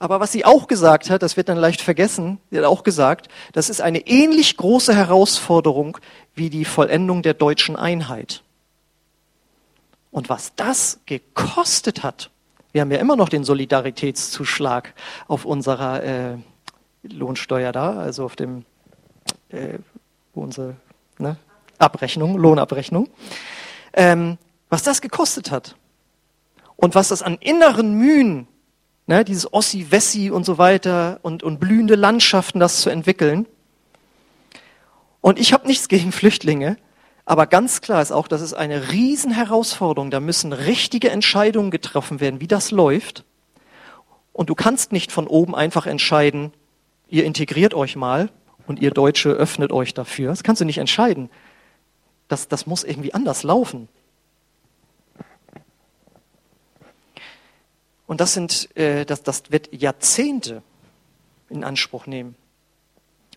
[0.00, 3.28] Aber was sie auch gesagt hat, das wird dann leicht vergessen, sie hat auch gesagt,
[3.52, 5.98] das ist eine ähnlich große Herausforderung
[6.34, 8.42] wie die Vollendung der deutschen Einheit.
[10.10, 12.30] Und was das gekostet hat,
[12.72, 14.94] wir haben ja immer noch den Solidaritätszuschlag
[15.26, 16.36] auf unserer äh,
[17.02, 18.64] Lohnsteuer da, also auf dem,
[19.48, 19.78] äh,
[20.32, 20.76] unsere
[21.18, 21.36] ne,
[21.78, 23.08] Abrechnung, Lohnabrechnung,
[23.92, 24.38] ähm,
[24.68, 25.76] was das gekostet hat
[26.76, 28.48] und was das an inneren Mühen
[29.08, 33.46] ne, dieses Ossi-Wessi und so weiter und, und blühende Landschaften, das zu entwickeln.
[35.20, 36.76] Und ich habe nichts gegen Flüchtlinge,
[37.24, 40.10] aber ganz klar ist auch, das ist eine Riesenherausforderung.
[40.10, 43.24] Da müssen richtige Entscheidungen getroffen werden, wie das läuft.
[44.32, 46.52] Und du kannst nicht von oben einfach entscheiden,
[47.08, 48.30] ihr integriert euch mal
[48.66, 50.28] und ihr Deutsche öffnet euch dafür.
[50.28, 51.28] Das kannst du nicht entscheiden.
[52.28, 53.88] Das, das muss irgendwie anders laufen.
[58.06, 60.62] Und das, sind, äh, das, das wird Jahrzehnte
[61.50, 62.36] in Anspruch nehmen.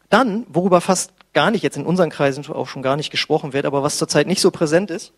[0.10, 3.66] Dann, worüber fast gar nicht, jetzt in unseren Kreisen auch schon gar nicht gesprochen wird,
[3.66, 5.14] aber was zurzeit nicht so präsent ist,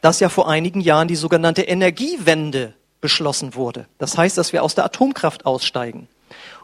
[0.00, 3.86] dass ja vor einigen Jahren die sogenannte Energiewende beschlossen wurde.
[3.98, 6.08] Das heißt, dass wir aus der Atomkraft aussteigen.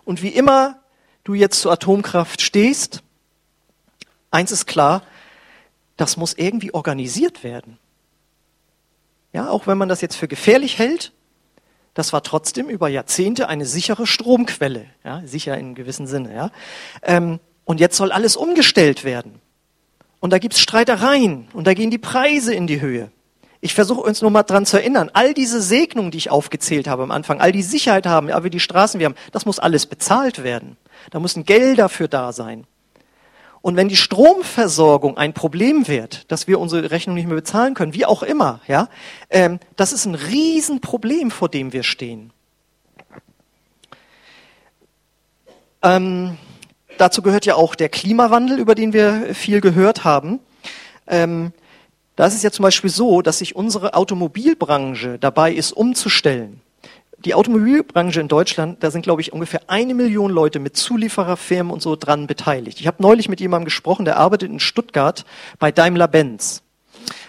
[0.04, 0.80] Und wie immer
[1.24, 3.02] du jetzt zur Atomkraft stehst,
[4.30, 5.02] eins ist klar,
[5.96, 7.78] das muss irgendwie organisiert werden.
[9.32, 11.12] Ja, auch wenn man das jetzt für gefährlich hält,
[11.94, 16.34] das war trotzdem über Jahrzehnte eine sichere Stromquelle, ja, sicher in gewissem Sinne.
[16.34, 16.50] Ja.
[17.02, 19.40] Ähm, und jetzt soll alles umgestellt werden.
[20.20, 23.10] Und da gibt's Streitereien und da gehen die Preise in die Höhe.
[23.60, 27.02] Ich versuche uns nur mal dran zu erinnern, all diese Segnungen, die ich aufgezählt habe
[27.02, 30.42] am Anfang, all die Sicherheit haben, aber die Straßen wir haben, das muss alles bezahlt
[30.42, 30.76] werden.
[31.10, 32.66] Da müssen Gelder für da sein.
[33.62, 37.92] Und wenn die Stromversorgung ein Problem wird, dass wir unsere Rechnung nicht mehr bezahlen können,
[37.92, 38.88] wie auch immer, ja,
[39.28, 42.32] ähm, das ist ein Riesenproblem, vor dem wir stehen.
[45.82, 46.38] Ähm,
[46.96, 50.40] dazu gehört ja auch der Klimawandel, über den wir viel gehört haben.
[51.06, 51.52] Ähm,
[52.16, 56.62] da ist es ja zum Beispiel so, dass sich unsere Automobilbranche dabei ist, umzustellen
[57.24, 61.82] die Automobilbranche in Deutschland, da sind, glaube ich, ungefähr eine Million Leute mit Zuliefererfirmen und
[61.82, 62.80] so dran beteiligt.
[62.80, 65.24] Ich habe neulich mit jemandem gesprochen, der arbeitet in Stuttgart
[65.58, 66.62] bei Daimler-Benz.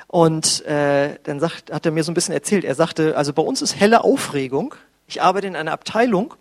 [0.08, 3.42] Und äh, dann sagt, hat er mir so ein bisschen erzählt, er sagte, also bei
[3.42, 4.76] uns ist helle Aufregung.
[5.08, 6.36] Ich arbeite in einer Abteilung.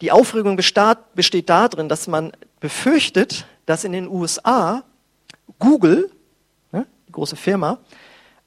[0.00, 4.82] Die Aufregung besteht, besteht darin, dass man befürchtet, dass in den USA
[5.60, 6.10] Google,
[6.72, 7.78] ne, die große Firma,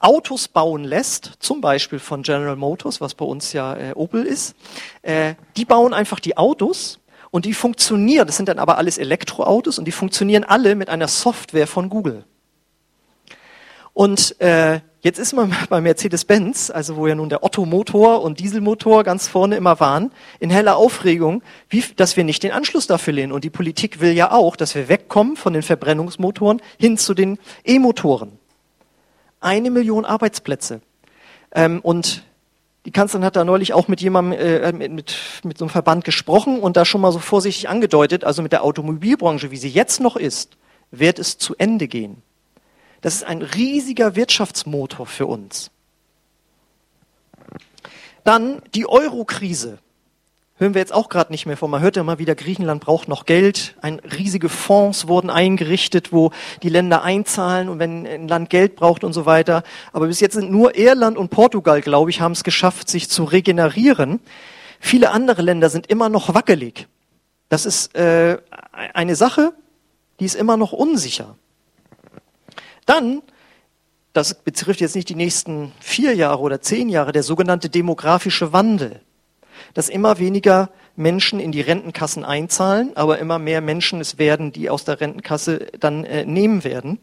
[0.06, 4.56] Autos bauen lässt, zum Beispiel von General Motors, was bei uns ja äh, Opel ist,
[5.02, 7.00] äh, die bauen einfach die Autos
[7.32, 11.08] und die funktionieren, das sind dann aber alles Elektroautos und die funktionieren alle mit einer
[11.08, 12.24] Software von Google.
[13.94, 19.04] Und äh, jetzt ist man bei Mercedes-Benz, also wo ja nun der Otto-Motor und Dieselmotor
[19.04, 23.32] ganz vorne immer waren, in heller Aufregung, wie, dass wir nicht den Anschluss dafür lehnen.
[23.32, 27.40] Und die Politik will ja auch, dass wir wegkommen von den Verbrennungsmotoren hin zu den
[27.64, 28.38] E-Motoren
[29.40, 30.82] eine Million Arbeitsplätze.
[31.52, 32.24] Ähm, und
[32.86, 36.06] die Kanzlerin hat da neulich auch mit jemandem, äh, mit, mit, mit so einem Verband
[36.06, 40.00] gesprochen und da schon mal so vorsichtig angedeutet, also mit der Automobilbranche, wie sie jetzt
[40.00, 40.58] noch ist,
[40.92, 42.22] wird es zu Ende gehen.
[43.02, 45.72] Das ist ein riesiger Wirtschaftsmotor für uns.
[48.24, 49.78] Dann die Euro-Krise.
[50.58, 51.70] Hören wir jetzt auch gerade nicht mehr von.
[51.70, 53.76] Man hört ja immer wieder, Griechenland braucht noch Geld.
[53.82, 56.32] Ein, riesige Fonds wurden eingerichtet, wo
[56.64, 59.64] die Länder einzahlen und wenn ein Land Geld braucht und so weiter.
[59.92, 63.26] Aber bis jetzt sind nur Irland und Portugal, glaube ich, haben es geschafft, sich zu
[63.26, 64.20] regenerieren.
[64.80, 66.88] Viele andere Länder sind immer noch wackelig.
[67.50, 68.38] Das ist äh,
[68.94, 69.54] eine Sache,
[70.20, 71.36] die ist immer noch unsicher.
[72.86, 73.22] Dann,
[74.14, 79.02] das betrifft jetzt nicht die nächsten vier Jahre oder zehn Jahre, der sogenannte demografische Wandel
[79.76, 84.70] dass immer weniger Menschen in die Rentenkassen einzahlen, aber immer mehr Menschen es werden, die
[84.70, 86.98] aus der Rentenkasse dann äh, nehmen werden.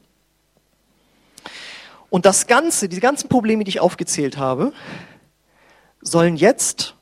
[2.09, 4.73] Und das Ganze, diese ganzen Probleme, die ich aufgezählt habe,
[6.01, 6.97] sollen jetzt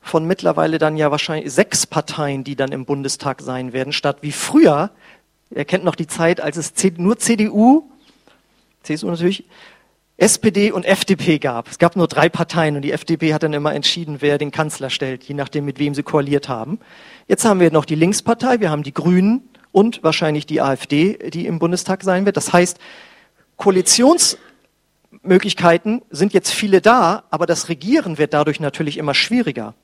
[0.00, 4.32] von mittlerweile dann ja wahrscheinlich sechs Parteien, die dann im Bundestag sein werden, statt wie
[4.32, 4.90] früher,
[5.50, 7.88] ihr kennt noch die Zeit, als es nur CDU,
[8.82, 9.44] CSU natürlich,
[10.20, 11.68] SPD und FDP gab.
[11.68, 14.90] Es gab nur drei Parteien und die FDP hat dann immer entschieden, wer den Kanzler
[14.90, 16.80] stellt, je nachdem, mit wem sie koaliert haben.
[17.28, 21.46] Jetzt haben wir noch die Linkspartei, wir haben die Grünen und wahrscheinlich die AfD, die
[21.46, 22.36] im Bundestag sein wird.
[22.36, 22.78] Das heißt,
[23.58, 29.76] Koalitionsmöglichkeiten sind jetzt viele da, aber das Regieren wird dadurch natürlich immer schwieriger.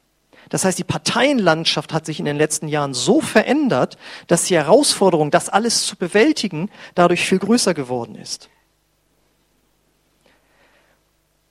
[0.48, 5.30] Das heißt, die Parteienlandschaft hat sich in den letzten Jahren so verändert, dass die Herausforderung,
[5.30, 8.50] das alles zu bewältigen, dadurch viel größer geworden ist.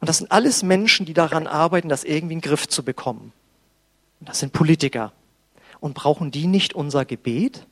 [0.03, 3.31] Und das sind alles Menschen, die daran arbeiten, das irgendwie in den Griff zu bekommen.
[4.19, 5.13] Und das sind Politiker.
[5.79, 7.65] Und brauchen die nicht unser Gebet?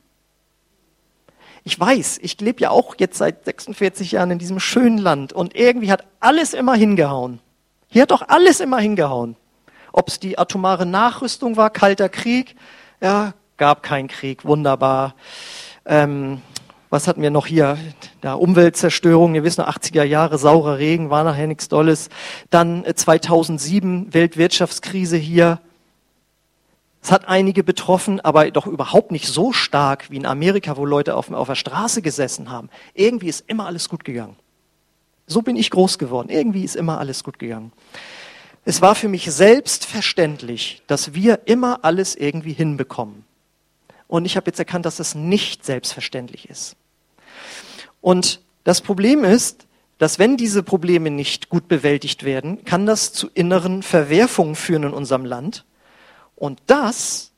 [1.65, 5.58] Ich weiß, ich lebe ja auch jetzt seit 46 Jahren in diesem schönen Land und
[5.58, 7.41] irgendwie hat alles immer hingehauen.
[7.89, 9.36] Hier hat doch alles immer hingehauen.
[9.91, 12.56] Ob es die atomare Nachrüstung war, kalter Krieg,
[13.02, 15.15] ja, gab keinen Krieg, wunderbar.
[15.86, 16.41] Ähm,
[16.91, 17.77] was hatten wir noch hier?
[18.21, 22.10] Ja, Umweltzerstörung, ihr wisst noch, 80er Jahre, saurer Regen, war nachher nichts Dolles.
[22.49, 25.62] Dann 2007 äh, Weltwirtschaftskrise hier.
[27.01, 31.15] Es hat einige betroffen, aber doch überhaupt nicht so stark wie in Amerika, wo Leute
[31.15, 32.69] auf, auf der Straße gesessen haben.
[32.93, 34.36] Irgendwie ist immer alles gut gegangen.
[35.27, 36.27] So bin ich groß geworden.
[36.30, 37.71] Irgendwie ist immer alles gut gegangen.
[38.65, 43.23] Es war für mich selbstverständlich, dass wir immer alles irgendwie hinbekommen.
[44.10, 46.75] Und ich habe jetzt erkannt, dass das nicht selbstverständlich ist.
[48.02, 53.30] Und das Problem ist, dass wenn diese Probleme nicht gut bewältigt werden, kann das zu
[53.34, 55.64] inneren Verwerfungen führen in unserem Land.
[56.36, 57.32] Und das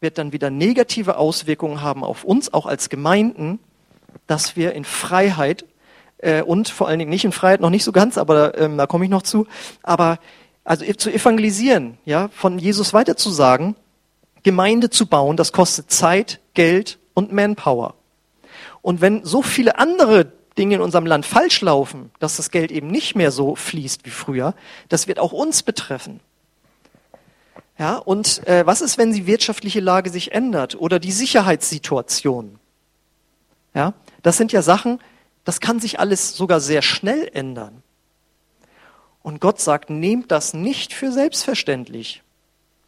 [0.00, 3.58] wird dann wieder negative Auswirkungen haben auf uns, auch als Gemeinden,
[4.28, 5.64] dass wir in Freiheit
[6.18, 8.86] äh, und vor allen Dingen nicht in Freiheit, noch nicht so ganz, aber ähm, da
[8.86, 9.46] komme ich noch zu,
[9.82, 10.18] aber
[10.62, 13.76] also zu evangelisieren, ja, von Jesus weiterzusagen,
[14.42, 17.94] Gemeinde zu bauen, das kostet Zeit, Geld und Manpower.
[18.86, 22.86] Und wenn so viele andere Dinge in unserem Land falsch laufen, dass das Geld eben
[22.86, 24.54] nicht mehr so fließt wie früher,
[24.88, 26.20] das wird auch uns betreffen.
[27.80, 32.60] Ja, und äh, was ist, wenn die wirtschaftliche Lage sich ändert oder die Sicherheitssituation?
[33.74, 35.00] Ja, das sind ja Sachen,
[35.42, 37.82] das kann sich alles sogar sehr schnell ändern.
[39.20, 42.22] Und Gott sagt, nehmt das nicht für selbstverständlich,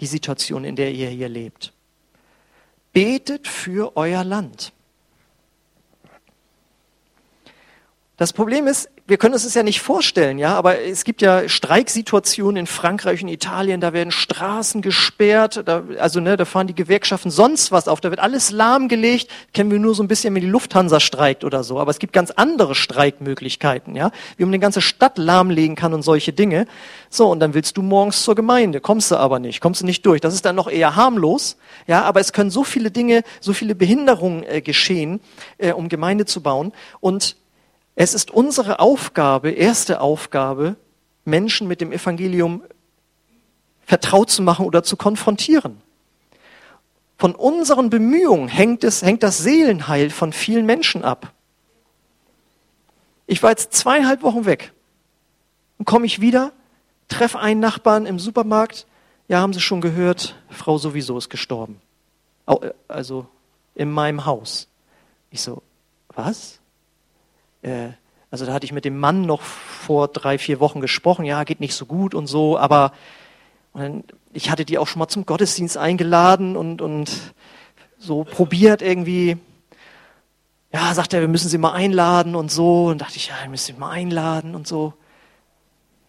[0.01, 1.73] die Situation, in der ihr hier lebt.
[2.93, 4.73] Betet für euer Land.
[8.19, 11.49] Das Problem ist, wir können uns das ja nicht vorstellen, ja, aber es gibt ja
[11.49, 16.75] Streiksituationen in Frankreich und Italien, da werden Straßen gesperrt, da, also ne, da fahren die
[16.75, 20.43] Gewerkschaften sonst was auf, da wird alles lahmgelegt, kennen wir nur so ein bisschen, wenn
[20.43, 24.59] die Lufthansa streikt oder so, aber es gibt ganz andere Streikmöglichkeiten, ja, wie man eine
[24.59, 26.67] ganze Stadt lahmlegen kann und solche Dinge.
[27.11, 30.05] So, und dann willst du morgens zur Gemeinde, kommst du aber nicht, kommst du nicht
[30.05, 30.21] durch.
[30.21, 33.77] Das ist dann noch eher harmlos, ja, aber es können so viele Dinge, so viele
[33.77, 35.21] Behinderungen äh, geschehen,
[35.59, 37.37] äh, um Gemeinde zu bauen und
[38.01, 40.77] es ist unsere Aufgabe, erste Aufgabe,
[41.25, 42.63] Menschen mit dem Evangelium
[43.85, 45.83] vertraut zu machen oder zu konfrontieren.
[47.17, 51.33] Von unseren Bemühungen hängt, es, hängt das Seelenheil von vielen Menschen ab.
[53.27, 54.73] Ich war jetzt zweieinhalb Wochen weg
[55.79, 56.53] und komme ich wieder,
[57.09, 58.87] treffe einen Nachbarn im Supermarkt.
[59.27, 61.81] Ja, haben Sie schon gehört, Frau sowieso ist gestorben.
[62.47, 63.27] Äh, also
[63.75, 64.69] in meinem Haus.
[65.33, 65.65] Ich so,
[66.15, 66.61] was?
[67.69, 67.93] Äh,
[68.31, 71.61] also da hatte ich mit dem Mann noch vor drei, vier Wochen gesprochen, ja, geht
[71.61, 72.93] nicht so gut und so, aber
[73.73, 77.11] und dann, ich hatte die auch schon mal zum Gottesdienst eingeladen und, und
[77.99, 79.37] so probiert irgendwie.
[80.73, 82.87] Ja, sagt er, wir müssen sie mal einladen und so.
[82.87, 84.95] Und dachte ich, ja, wir müssen sie mal einladen und so.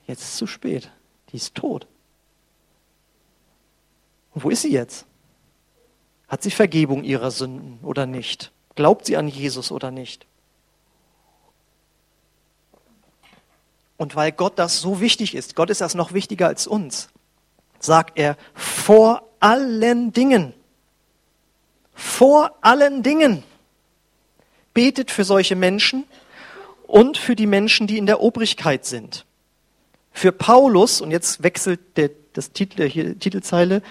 [0.07, 0.91] Jetzt ist es zu spät.
[1.31, 1.87] Die ist tot.
[4.33, 5.05] Und wo ist sie jetzt?
[6.27, 8.51] Hat sie Vergebung ihrer Sünden oder nicht?
[8.75, 10.27] Glaubt sie an Jesus oder nicht?
[13.99, 17.09] Und weil Gott das so wichtig ist, Gott ist das noch wichtiger als uns,
[17.79, 20.53] sagt er, vor allen Dingen.
[21.93, 23.43] Vor allen Dingen.
[24.73, 26.05] Betet für solche Menschen
[26.87, 29.25] und für die Menschen, die in der Obrigkeit sind.
[30.13, 33.81] Für Paulus, und jetzt wechselt der, das Titel, hier, Titelzeile,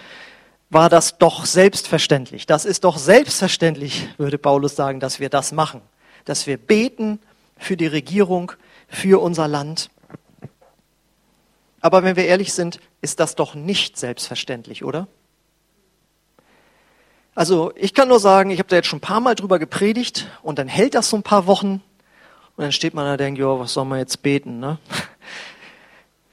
[0.70, 2.46] war das doch selbstverständlich.
[2.46, 5.82] Das ist doch selbstverständlich, würde Paulus sagen, dass wir das machen.
[6.24, 7.20] Dass wir beten
[7.58, 8.52] für die Regierung,
[8.88, 9.90] für unser Land.
[11.80, 15.06] Aber wenn wir ehrlich sind, ist das doch nicht selbstverständlich, oder?
[17.34, 20.26] Also ich kann nur sagen, ich habe da jetzt schon ein paar Mal drüber gepredigt
[20.42, 21.80] und dann hält das so ein paar Wochen
[22.56, 24.58] und dann steht man da und denkt, ja, was soll man jetzt beten?
[24.58, 24.78] Ne?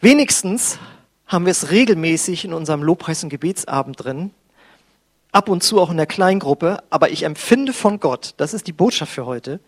[0.01, 0.79] Wenigstens
[1.27, 4.31] haben wir es regelmäßig in unserem Lobpreis- und Gebetsabend drin,
[5.31, 8.73] ab und zu auch in der Kleingruppe, aber ich empfinde von Gott, das ist die
[8.73, 9.59] Botschaft für heute,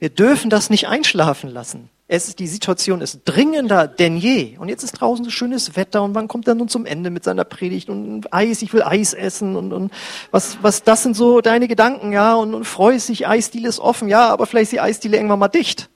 [0.00, 1.90] wir dürfen das nicht einschlafen lassen.
[2.12, 4.58] Es ist, die Situation ist dringender denn je.
[4.58, 7.22] Und jetzt ist draußen so schönes Wetter und wann kommt er nun zum Ende mit
[7.22, 9.92] seiner Predigt und Eis, ich will Eis essen und, und
[10.32, 14.08] was, was, das sind so deine Gedanken, ja, und, und freust dich, Eisdiele ist offen,
[14.08, 15.88] ja, aber vielleicht ist die Eisdiele irgendwann mal dicht.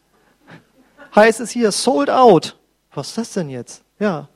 [1.17, 2.57] Heißt es hier, sold out.
[2.95, 3.83] Was ist das denn jetzt?
[3.99, 4.29] Ja.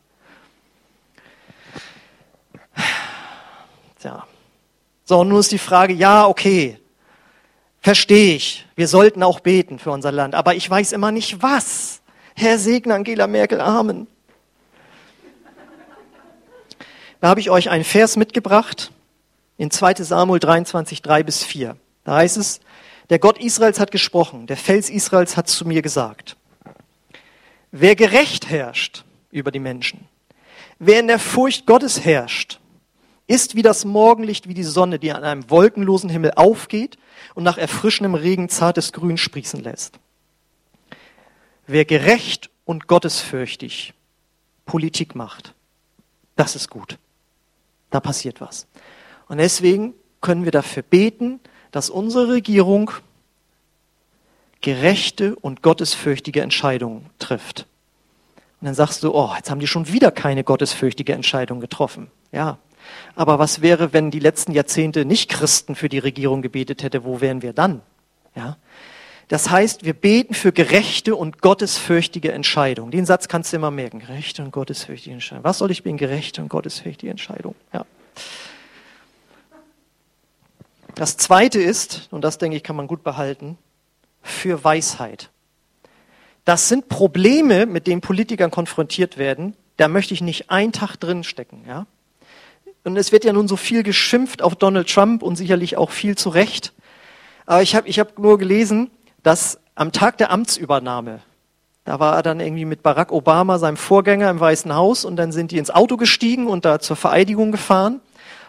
[4.01, 4.27] Tja.
[5.05, 6.81] So, nun ist die Frage, ja, okay,
[7.81, 8.67] Verstehe ich.
[8.75, 10.35] Wir sollten auch beten für unser Land.
[10.35, 12.01] Aber ich weiß immer nicht was.
[12.35, 14.07] Herr segne Angela Merkel, Amen.
[17.21, 18.93] Da habe ich euch einen Vers mitgebracht
[19.57, 21.77] in 2 Samuel 23, 3 bis 4.
[22.05, 22.61] Da heißt es,
[23.11, 26.37] der Gott Israels hat gesprochen, der Fels Israels hat zu mir gesagt.
[27.73, 30.07] Wer gerecht herrscht über die Menschen,
[30.79, 32.61] wer in der Furcht Gottes herrscht,
[33.29, 36.99] ist wie das Morgenlicht, wie die Sonne, die an einem wolkenlosen Himmel aufgeht
[37.35, 40.01] und nach erfrischendem Regen zartes Grün sprießen lässt.
[41.67, 43.93] Wer gerecht und gottesfürchtig
[44.65, 45.55] Politik macht,
[46.35, 46.99] das ist gut.
[47.91, 48.67] Da passiert was.
[49.29, 52.91] Und deswegen können wir dafür beten, dass unsere Regierung
[54.63, 57.67] gerechte und gottesfürchtige Entscheidungen trifft.
[58.61, 62.11] Und dann sagst du, oh, jetzt haben die schon wieder keine gottesfürchtige Entscheidung getroffen.
[62.33, 62.59] Ja,
[63.15, 67.05] aber was wäre, wenn die letzten Jahrzehnte nicht Christen für die Regierung gebetet hätte?
[67.05, 67.83] Wo wären wir dann?
[68.35, 68.57] Ja.
[69.29, 72.91] Das heißt, wir beten für gerechte und gottesfürchtige Entscheidungen.
[72.91, 73.99] Den Satz kannst du immer merken.
[73.99, 75.45] Gerechte und gottesfürchtige Entscheidungen.
[75.45, 75.99] Was soll ich beten?
[75.99, 77.57] Gerechte und gottesfürchtige Entscheidungen.
[77.75, 77.85] Ja.
[80.95, 83.59] Das zweite ist, und das denke ich kann man gut behalten,
[84.23, 85.31] für Weisheit.
[86.45, 89.55] Das sind Probleme, mit denen Politikern konfrontiert werden.
[89.77, 91.65] Da möchte ich nicht einen Tag drin stecken.
[91.69, 91.87] Ja?
[92.89, 96.17] Und es wird ja nun so viel geschimpft auf Donald Trump und sicherlich auch viel
[96.17, 96.73] zu Recht.
[97.45, 98.91] Aber ich habe ich hab nur gelesen,
[99.23, 101.21] dass am Tag der Amtsübernahme,
[101.85, 105.33] da war er dann irgendwie mit Barack Obama, seinem Vorgänger im Weißen Haus, und dann
[105.33, 108.01] sind die ins Auto gestiegen und da zur Vereidigung gefahren.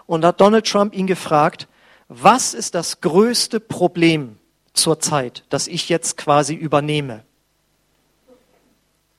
[0.06, 1.68] Und da hat Donald Trump ihn gefragt,
[2.08, 4.38] was ist das größte Problem
[4.72, 7.26] zurzeit, das ich jetzt quasi übernehme?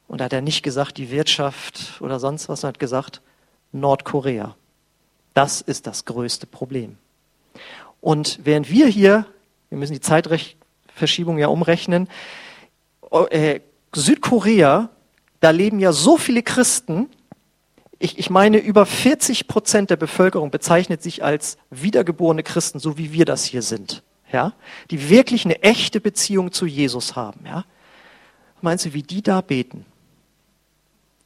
[0.09, 3.21] Und da hat er nicht gesagt, die Wirtschaft oder sonst was, er hat gesagt,
[3.73, 4.57] Nordkorea.
[5.35, 6.97] Das ist das größte Problem.
[8.01, 9.27] Und während wir hier,
[9.69, 12.09] wir müssen die Zeitverschiebung ja umrechnen,
[13.31, 13.61] äh,
[13.95, 14.91] Südkorea,
[15.41, 17.09] da leben ja so viele Christen,
[17.99, 23.13] ich, ich meine, über 40 Prozent der Bevölkerung bezeichnet sich als wiedergeborene Christen, so wie
[23.13, 24.55] wir das hier sind, ja,
[24.91, 27.65] die wirklich eine echte Beziehung zu Jesus haben, ja.
[28.63, 29.87] Meinst du, wie die da beten?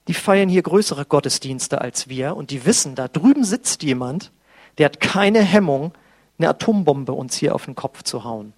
[0.09, 4.33] Die feiern hier größere Gottesdienste als wir und die wissen, da drüben sitzt jemand,
[4.79, 5.93] der hat keine Hemmung,
[6.39, 8.53] eine Atombombe uns hier auf den Kopf zu hauen.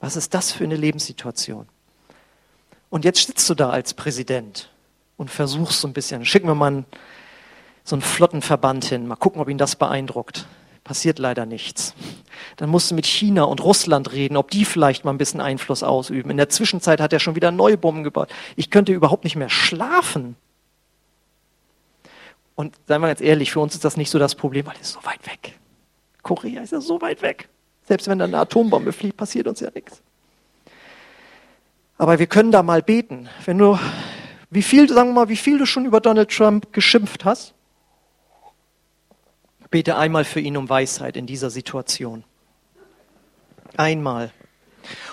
[0.00, 1.68] Was ist das für eine Lebenssituation?
[2.90, 4.70] Und jetzt sitzt du da als Präsident
[5.16, 6.84] und versuchst so ein bisschen, schicken wir mal
[7.84, 10.46] so einen Flottenverband hin, mal gucken, ob ihn das beeindruckt.
[10.84, 11.94] Passiert leider nichts.
[12.56, 15.84] Dann musst du mit China und Russland reden, ob die vielleicht mal ein bisschen Einfluss
[15.84, 16.30] ausüben.
[16.30, 18.30] In der Zwischenzeit hat er schon wieder neue Bomben gebaut.
[18.56, 20.34] Ich könnte überhaupt nicht mehr schlafen.
[22.54, 24.88] Und seien wir ganz ehrlich, für uns ist das nicht so das Problem, weil es
[24.88, 25.58] ist so weit weg.
[26.22, 27.48] Korea ist ja so weit weg.
[27.84, 30.02] Selbst wenn da eine Atombombe fliegt, passiert uns ja nichts.
[31.98, 33.28] Aber wir können da mal beten.
[33.44, 33.78] Wenn du,
[34.50, 37.54] wie viel, sagen wir mal, wie viel du schon über Donald Trump geschimpft hast,
[39.70, 42.24] bete einmal für ihn um Weisheit in dieser Situation.
[43.76, 44.30] Einmal.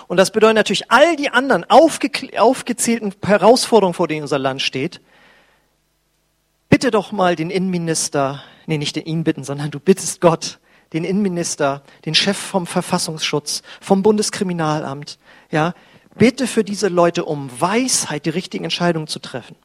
[0.06, 5.00] Und das bedeutet natürlich, all die anderen aufge aufgezählten Herausforderungen, vor denen unser Land steht,
[6.80, 10.60] bitte doch mal den Innenminister, nee, nicht den ihn bitten, sondern du bittest Gott,
[10.94, 15.18] den Innenminister, den Chef vom Verfassungsschutz, vom Bundeskriminalamt,
[15.50, 15.74] ja,
[16.16, 19.56] bitte für diese Leute um Weisheit, die richtigen Entscheidungen zu treffen.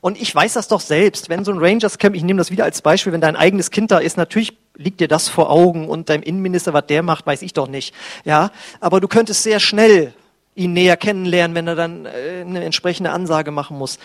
[0.00, 2.64] Und ich weiß das doch selbst, wenn so ein Rangers Camp, ich nehme das wieder
[2.64, 6.08] als Beispiel, wenn dein eigenes Kind da ist, natürlich liegt dir das vor Augen und
[6.08, 7.94] dein Innenminister, was der macht, weiß ich doch nicht.
[8.24, 8.50] Ja,
[8.80, 10.14] aber du könntest sehr schnell
[10.56, 13.98] ihn näher kennenlernen, wenn er dann äh, eine entsprechende Ansage machen muss.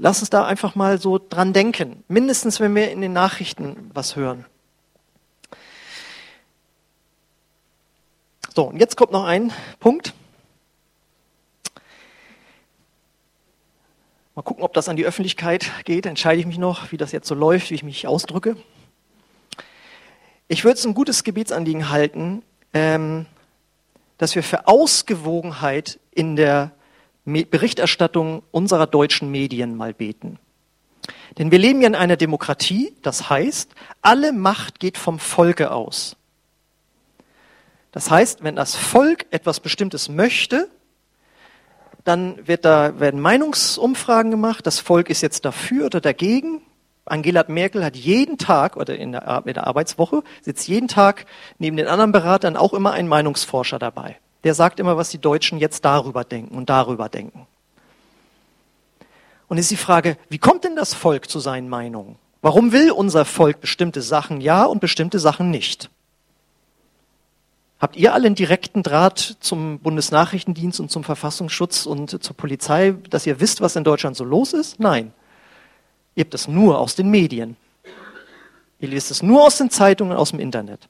[0.00, 2.04] Lass uns da einfach mal so dran denken.
[2.06, 4.44] Mindestens, wenn wir in den Nachrichten was hören.
[8.54, 10.14] So, und jetzt kommt noch ein Punkt.
[14.36, 16.06] Mal gucken, ob das an die Öffentlichkeit geht.
[16.06, 18.56] Entscheide ich mich noch, wie das jetzt so läuft, wie ich mich ausdrücke.
[20.46, 23.26] Ich würde es ein gutes Gebetsanliegen halten, ähm,
[24.16, 26.70] dass wir für Ausgewogenheit in der
[27.28, 30.38] Berichterstattung unserer deutschen Medien mal beten.
[31.38, 33.72] Denn wir leben ja in einer Demokratie, das heißt,
[34.02, 36.16] alle Macht geht vom Volke aus.
[37.92, 40.68] Das heißt, wenn das Volk etwas Bestimmtes möchte,
[42.04, 46.62] dann wird da, werden Meinungsumfragen gemacht, das Volk ist jetzt dafür oder dagegen.
[47.04, 51.26] Angela Merkel hat jeden Tag oder in der, in der Arbeitswoche sitzt jeden Tag
[51.58, 54.16] neben den anderen Beratern auch immer ein Meinungsforscher dabei.
[54.44, 57.46] Der sagt immer, was die Deutschen jetzt darüber denken und darüber denken.
[59.48, 62.16] Und ist die Frage, wie kommt denn das Volk zu seinen Meinungen?
[62.42, 65.90] Warum will unser Volk bestimmte Sachen ja und bestimmte Sachen nicht?
[67.80, 73.26] Habt ihr alle einen direkten Draht zum Bundesnachrichtendienst und zum Verfassungsschutz und zur Polizei, dass
[73.26, 74.80] ihr wisst, was in Deutschland so los ist?
[74.80, 75.12] Nein.
[76.16, 77.56] Ihr habt es nur aus den Medien.
[78.80, 80.88] Ihr lest es nur aus den Zeitungen, aus dem Internet.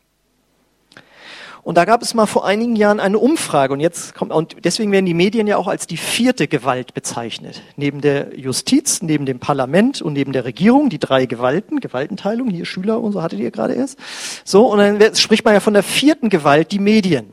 [1.62, 4.92] Und da gab es mal vor einigen Jahren eine Umfrage und jetzt kommt, und deswegen
[4.92, 7.62] werden die Medien ja auch als die vierte Gewalt bezeichnet.
[7.76, 12.64] Neben der Justiz, neben dem Parlament und neben der Regierung, die drei Gewalten, Gewaltenteilung, hier
[12.64, 13.98] Schüler und so hattet ihr gerade erst.
[14.44, 17.32] So, und dann spricht man ja von der vierten Gewalt, die Medien.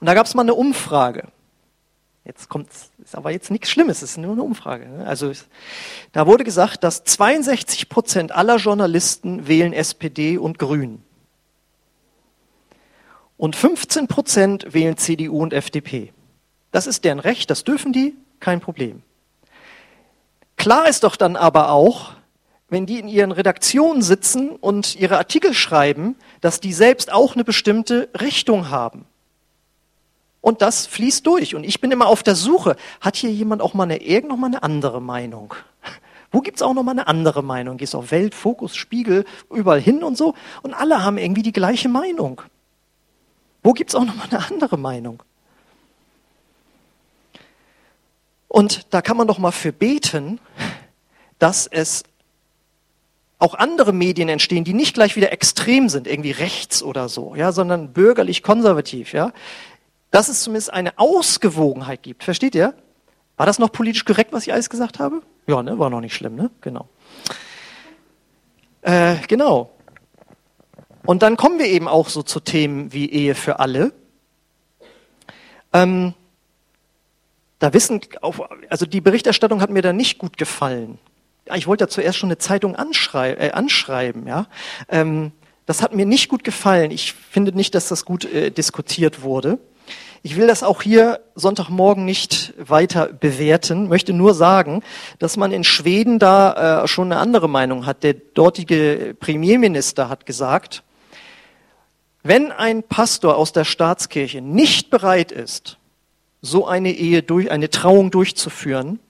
[0.00, 1.28] Und da gab es mal eine Umfrage.
[2.24, 2.68] Jetzt kommt,
[3.02, 4.86] ist aber jetzt nichts Schlimmes, es ist nur eine Umfrage.
[4.86, 5.06] Ne?
[5.06, 5.32] Also
[6.12, 11.02] da wurde gesagt, dass 62 Prozent aller Journalisten wählen SPD und Grün.
[13.38, 16.12] Und 15 Prozent wählen CDU und FDP.
[16.72, 19.02] Das ist deren Recht, das dürfen die, kein Problem.
[20.56, 22.14] Klar ist doch dann aber auch,
[22.68, 27.44] wenn die in ihren Redaktionen sitzen und ihre Artikel schreiben, dass die selbst auch eine
[27.44, 29.06] bestimmte Richtung haben.
[30.40, 31.54] Und das fließt durch.
[31.54, 32.76] Und ich bin immer auf der Suche.
[33.00, 35.54] Hat hier jemand auch mal eine, irgend noch mal eine andere Meinung?
[36.32, 37.76] Wo gibt's auch noch mal eine andere Meinung?
[37.76, 40.34] Gehst auf Welt, Fokus, Spiegel, überall hin und so.
[40.62, 42.42] Und alle haben irgendwie die gleiche Meinung.
[43.62, 45.22] Wo gibt es auch nochmal eine andere Meinung?
[48.48, 50.40] Und da kann man doch mal für beten,
[51.38, 52.04] dass es
[53.38, 57.52] auch andere Medien entstehen, die nicht gleich wieder extrem sind, irgendwie rechts oder so, ja,
[57.52, 59.32] sondern bürgerlich konservativ, ja.
[60.10, 62.24] Dass es zumindest eine Ausgewogenheit gibt.
[62.24, 62.74] Versteht ihr?
[63.36, 65.22] War das noch politisch korrekt, was ich alles gesagt habe?
[65.46, 66.50] Ja, ne, war noch nicht schlimm, ne?
[66.60, 66.88] Genau.
[68.82, 69.70] Äh, genau.
[71.08, 73.94] Und dann kommen wir eben auch so zu Themen wie Ehe für alle.
[75.72, 76.12] Ähm,
[77.58, 78.02] da wissen,
[78.68, 80.98] also die Berichterstattung hat mir da nicht gut gefallen.
[81.54, 84.48] Ich wollte ja zuerst schon eine Zeitung anschrei äh, anschreiben, ja.
[84.90, 85.32] Ähm,
[85.64, 86.90] das hat mir nicht gut gefallen.
[86.90, 89.58] Ich finde nicht, dass das gut äh, diskutiert wurde.
[90.22, 94.82] Ich will das auch hier Sonntagmorgen nicht weiter bewerten, möchte nur sagen,
[95.18, 98.02] dass man in Schweden da äh, schon eine andere Meinung hat.
[98.02, 100.82] Der dortige Premierminister hat gesagt,
[102.28, 105.78] wenn ein Pastor aus der Staatskirche nicht bereit ist,
[106.42, 109.00] so eine Ehe durch, eine Trauung durchzuführen,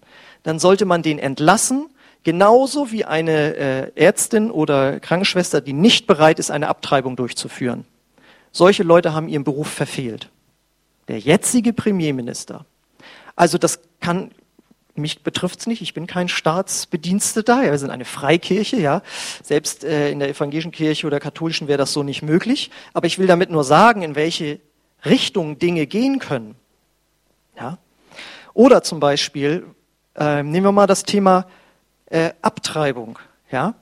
[0.44, 1.88] dann sollte man den entlassen,
[2.22, 7.84] genauso wie eine äh, Ärztin oder Krankenschwester, die nicht bereit ist, eine Abtreibung durchzuführen.
[8.52, 10.30] Solche Leute haben ihren Beruf verfehlt.
[11.08, 12.66] Der jetzige Premierminister.
[13.34, 14.30] Also das kann
[14.98, 19.02] mich betrifft es nicht, ich bin kein Staatsbediensteter, ja, wir sind eine Freikirche, ja.
[19.42, 22.70] Selbst äh, in der evangelischen Kirche oder katholischen wäre das so nicht möglich.
[22.92, 24.60] Aber ich will damit nur sagen, in welche
[25.04, 26.54] Richtung Dinge gehen können.
[27.56, 27.78] Ja.
[28.54, 29.66] Oder zum Beispiel,
[30.16, 31.46] äh, nehmen wir mal das Thema
[32.06, 33.18] äh, Abtreibung.
[33.50, 33.74] Ja.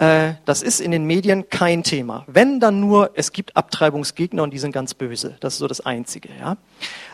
[0.00, 2.24] Äh, das ist in den Medien kein Thema.
[2.26, 5.36] Wenn dann nur, es gibt Abtreibungsgegner und die sind ganz böse.
[5.40, 6.30] Das ist so das Einzige.
[6.40, 6.56] Ja?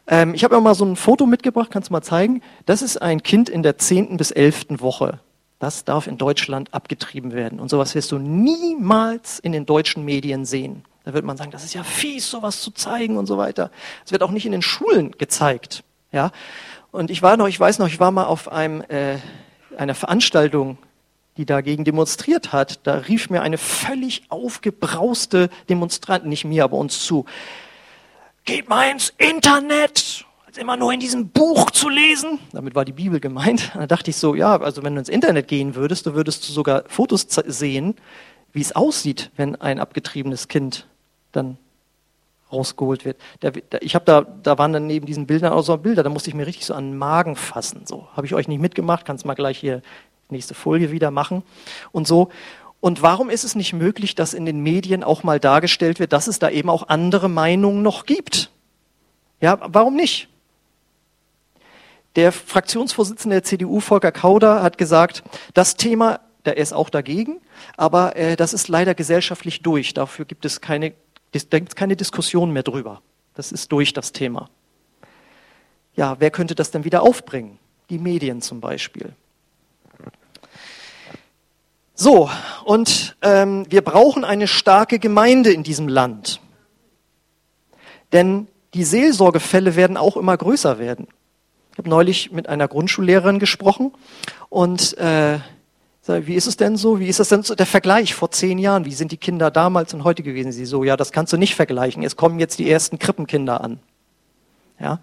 [0.07, 2.43] Ähm, ich habe ja mal so ein Foto mitgebracht, kannst du mal zeigen.
[2.65, 5.19] Das ist ein Kind in der zehnten bis elften Woche.
[5.59, 7.59] Das darf in Deutschland abgetrieben werden.
[7.59, 10.85] Und sowas wirst du niemals in den deutschen Medien sehen.
[11.03, 13.73] Da wird man sagen, das ist ja fies, sowas zu zeigen und so weiter.
[14.05, 15.83] Es wird auch nicht in den Schulen gezeigt.
[16.13, 16.31] Ja?
[16.93, 19.17] Und ich war noch, ich weiß noch, ich war mal auf einem, äh,
[19.77, 20.79] einer Veranstaltung
[21.37, 27.05] die dagegen demonstriert hat, da rief mir eine völlig aufgebrauste Demonstrantin, nicht mir, aber uns
[27.05, 27.27] zu,
[28.45, 32.39] geht mal ins Internet, als immer nur in diesem Buch zu lesen.
[32.53, 33.73] Damit war die Bibel gemeint.
[33.75, 36.53] Da dachte ich so, ja, also wenn du ins Internet gehen würdest, du würdest du
[36.53, 37.95] sogar Fotos sehen,
[38.53, 40.87] wie es aussieht, wenn ein abgetriebenes Kind
[41.33, 41.59] dann
[42.53, 43.21] rausgeholt wird.
[43.43, 46.11] Der, der, ich habe da, da waren dann neben diesen Bildern auch so Bilder, da
[46.11, 47.83] musste ich mir richtig so an den Magen fassen.
[47.87, 49.83] So habe ich euch nicht mitgemacht, kannst mal gleich hier
[50.31, 51.43] nächste Folie wieder machen
[51.93, 52.31] und so.
[52.81, 56.27] Und warum ist es nicht möglich, dass in den Medien auch mal dargestellt wird, dass
[56.27, 58.51] es da eben auch andere Meinungen noch gibt?
[59.41, 60.29] Ja, warum nicht?
[62.17, 65.23] Der Fraktionsvorsitzende der CDU, Volker Kauder, hat gesagt,
[65.53, 67.41] das Thema, der ist auch dagegen,
[67.77, 69.93] aber äh, das ist leider gesellschaftlich durch.
[69.93, 70.93] Dafür gibt es keine,
[71.33, 73.03] da gibt es keine Diskussion mehr drüber.
[73.35, 74.49] Das ist durch das Thema.
[75.95, 77.59] Ja, wer könnte das denn wieder aufbringen?
[77.91, 79.13] Die Medien zum Beispiel.
[81.99, 82.29] So,
[82.67, 86.43] und ähm, wir brauchen eine starke Gemeinde in diesem Land.
[88.13, 91.09] Denn die Seelsorgefälle werden auch immer größer werden.
[91.73, 93.93] Ich habe neulich mit einer Grundschullehrerin gesprochen
[94.51, 95.39] und äh,
[96.07, 97.01] wie ist es denn so?
[97.01, 97.55] Wie ist das denn so?
[97.55, 100.53] Der Vergleich vor zehn Jahren, wie sind die Kinder damals und heute gewesen?
[100.53, 102.03] Sie so, ja, das kannst du nicht vergleichen.
[102.03, 103.81] Es kommen jetzt die ersten Krippenkinder an.
[104.79, 105.01] Ja,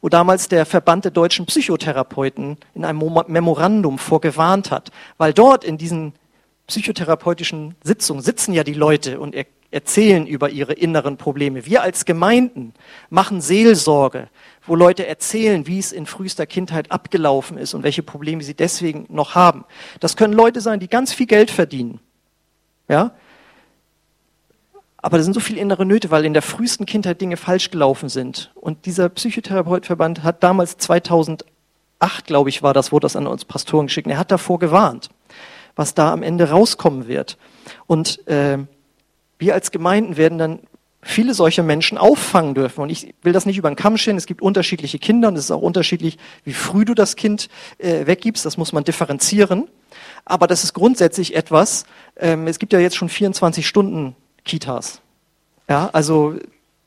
[0.00, 5.78] wo damals der Verband der deutschen Psychotherapeuten in einem Memorandum vorgewarnt hat, weil dort in
[5.78, 6.12] diesen
[6.66, 11.66] psychotherapeutischen Sitzungen sitzen ja die Leute und er erzählen über ihre inneren Probleme.
[11.66, 12.72] Wir als Gemeinden
[13.10, 14.28] machen Seelsorge,
[14.66, 19.06] wo Leute erzählen, wie es in frühester Kindheit abgelaufen ist und welche Probleme sie deswegen
[19.08, 19.64] noch haben.
[20.00, 22.00] Das können Leute sein, die ganz viel Geld verdienen.
[22.88, 23.12] Ja?
[24.98, 28.08] Aber da sind so viele innere Nöte, weil in der frühesten Kindheit Dinge falsch gelaufen
[28.08, 28.52] sind.
[28.54, 31.44] Und dieser Psychotherapeutverband hat damals 2008,
[32.24, 34.08] glaube ich, war das, wurde das an uns Pastoren geschickt.
[34.08, 35.10] Er hat davor gewarnt,
[35.76, 37.38] was da am Ende rauskommen wird.
[37.86, 38.58] Und äh,
[39.38, 40.60] wir als Gemeinden werden dann
[41.02, 42.80] viele solche Menschen auffangen dürfen.
[42.80, 44.16] Und ich will das nicht über den Kamm stellen.
[44.16, 47.48] Es gibt unterschiedliche Kinder und es ist auch unterschiedlich, wie früh du das Kind
[47.78, 48.44] äh, weggibst.
[48.44, 49.68] Das muss man differenzieren.
[50.24, 51.84] Aber das ist grundsätzlich etwas.
[52.16, 55.00] Ähm, es gibt ja jetzt schon 24 Stunden Kitas.
[55.68, 56.34] Ja, also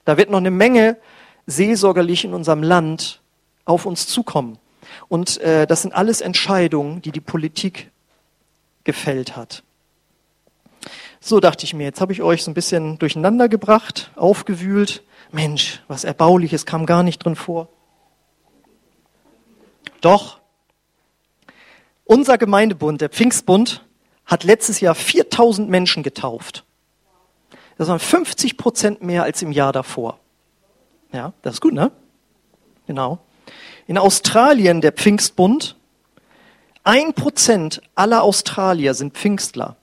[0.06, 0.98] da wird noch eine Menge
[1.46, 3.22] seelsorgerlich in unserem Land
[3.66, 4.58] auf uns zukommen.
[5.08, 7.90] Und äh, das sind alles Entscheidungen, die die Politik
[8.90, 9.62] gefällt hat.
[11.20, 15.04] So dachte ich mir, jetzt habe ich euch so ein bisschen durcheinander gebracht, aufgewühlt.
[15.32, 17.68] Mensch, was Erbauliches kam gar nicht drin vor.
[20.02, 20.40] Doch,
[22.04, 23.86] unser Gemeindebund, der Pfingstbund,
[24.26, 26.66] hat letztes Jahr 4000 Menschen getauft.
[27.78, 30.20] Das waren 50 Prozent mehr als im Jahr davor.
[31.12, 31.92] Ja, das ist gut, ne?
[32.88, 33.20] Genau.
[33.86, 35.76] In Australien, der Pfingstbund,
[36.90, 39.76] ein Prozent aller Australier sind Pfingstler.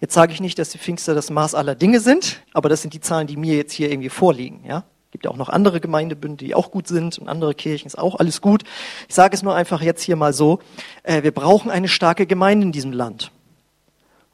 [0.00, 2.94] Jetzt sage ich nicht, dass die Pfingster das Maß aller Dinge sind, aber das sind
[2.94, 4.64] die Zahlen, die mir jetzt hier irgendwie vorliegen.
[4.66, 4.84] Ja?
[5.10, 8.14] Gibt ja auch noch andere Gemeindebünde, die auch gut sind und andere Kirchen ist auch
[8.14, 8.62] alles gut.
[9.10, 10.60] Ich sage es nur einfach jetzt hier mal so:
[11.02, 13.30] äh, Wir brauchen eine starke Gemeinde in diesem Land.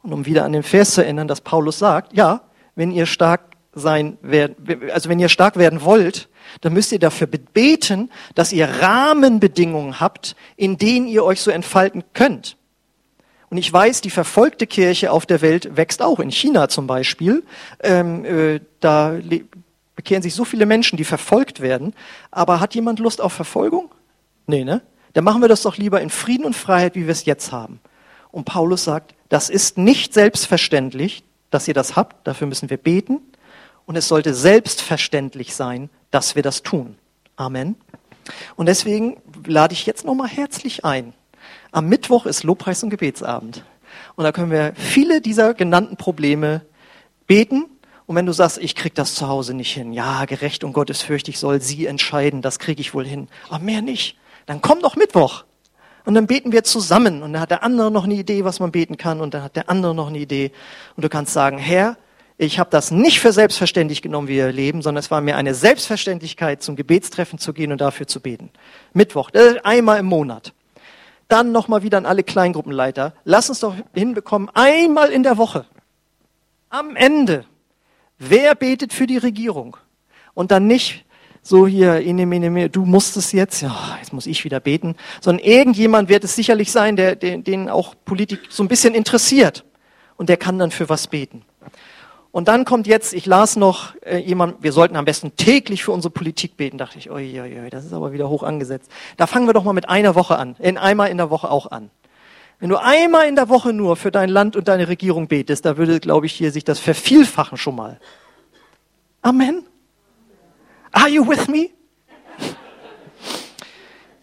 [0.05, 2.43] Und um wieder an den Vers zu erinnern, dass Paulus sagt: Ja,
[2.77, 4.55] wenn ihr stark sein werden,
[4.93, 6.29] also wenn ihr stark werden wollt,
[6.61, 12.05] dann müsst ihr dafür beten, dass ihr Rahmenbedingungen habt, in denen ihr euch so entfalten
[12.13, 12.57] könnt.
[13.51, 16.19] Und ich weiß, die verfolgte Kirche auf der Welt wächst auch.
[16.19, 17.45] In China zum Beispiel.
[17.85, 19.15] Ähm, äh, da
[19.95, 21.95] bekehren sich so viele Menschen, die verfolgt werden.
[22.33, 23.93] Aber hat jemand Lust auf Verfolgung?
[24.47, 24.83] Nee, ne?
[25.13, 27.79] Dann machen wir das doch lieber in Frieden und Freiheit, wie wir es jetzt haben.
[28.33, 32.27] Und Paulus sagt, das ist nicht selbstverständlich, dass ihr das habt.
[32.27, 33.21] Dafür müssen wir beten.
[33.87, 36.97] Und es sollte selbstverständlich sein, dass wir das tun.
[37.37, 37.77] Amen.
[38.57, 41.13] Und deswegen lade ich jetzt nochmal herzlich ein,
[41.73, 43.65] am Mittwoch ist Lobpreis und Gebetsabend.
[44.15, 46.63] Und da können wir viele dieser genannten Probleme
[47.27, 47.65] beten.
[48.07, 51.39] Und wenn du sagst, ich krieg das zu Hause nicht hin, ja, gerecht und gottesfürchtig
[51.39, 53.29] soll sie entscheiden, das kriege ich wohl hin.
[53.49, 54.17] Aber mehr nicht.
[54.47, 55.45] Dann komm doch Mittwoch.
[56.05, 57.23] Und dann beten wir zusammen.
[57.23, 59.21] Und dann hat der andere noch eine Idee, was man beten kann.
[59.21, 60.53] Und dann hat der andere noch eine Idee.
[60.97, 61.97] Und du kannst sagen, Herr,
[62.37, 65.55] ich habe das nicht für selbstverständlich genommen, wie wir leben, sondern es war mir eine
[65.55, 68.51] Selbstverständlichkeit, zum Gebetstreffen zu gehen und dafür zu beten.
[68.93, 69.31] Mittwoch,
[69.63, 70.53] einmal im Monat
[71.29, 73.15] dann nochmal wieder an alle Kleingruppenleiter.
[73.25, 75.67] Lass uns doch hinbekommen, einmal in der Woche,
[76.69, 77.45] am Ende,
[78.19, 79.77] wer betet für die Regierung?
[80.35, 81.05] Und dann nicht
[81.43, 82.01] so hier,
[82.69, 86.73] du musst es jetzt, ja, jetzt muss ich wieder beten, sondern irgendjemand wird es sicherlich
[86.73, 89.65] sein, der, den auch Politik so ein bisschen interessiert.
[90.17, 91.45] Und der kann dann für was beten.
[92.35, 95.93] Und dann kommt jetzt, ich las noch äh, jemand, wir sollten am besten täglich für
[95.93, 96.79] unsere Politik beten.
[96.79, 98.91] Dachte ich, oi, oi, oi, das ist aber wieder hoch angesetzt.
[99.17, 101.71] Da fangen wir doch mal mit einer Woche an, in einmal in der Woche auch
[101.71, 101.91] an.
[102.59, 105.77] Wenn du einmal in der Woche nur für dein Land und deine Regierung betest, da
[105.77, 108.01] würde, glaube ich, hier sich das vervielfachen schon mal.
[109.23, 109.65] Amen.
[110.91, 111.69] Are you with me?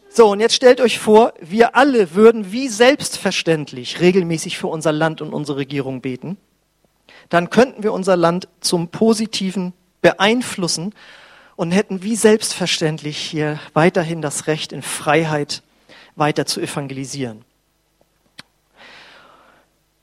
[0.09, 5.21] So, und jetzt stellt euch vor, wir alle würden wie selbstverständlich regelmäßig für unser Land
[5.21, 6.35] und unsere Regierung beten.
[7.31, 9.71] Dann könnten wir unser Land zum Positiven
[10.01, 10.93] beeinflussen
[11.55, 15.63] und hätten wie selbstverständlich hier weiterhin das Recht in Freiheit
[16.17, 17.45] weiter zu evangelisieren.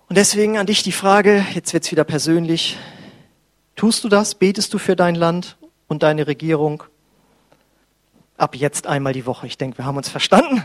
[0.09, 2.79] Und deswegen an dich die Frage, jetzt wird's wieder persönlich,
[3.76, 4.35] tust du das?
[4.35, 6.83] Betest du für dein Land und deine Regierung?
[8.39, 9.47] Ab jetzt einmal die Woche.
[9.47, 10.64] Ich denke, wir haben uns verstanden.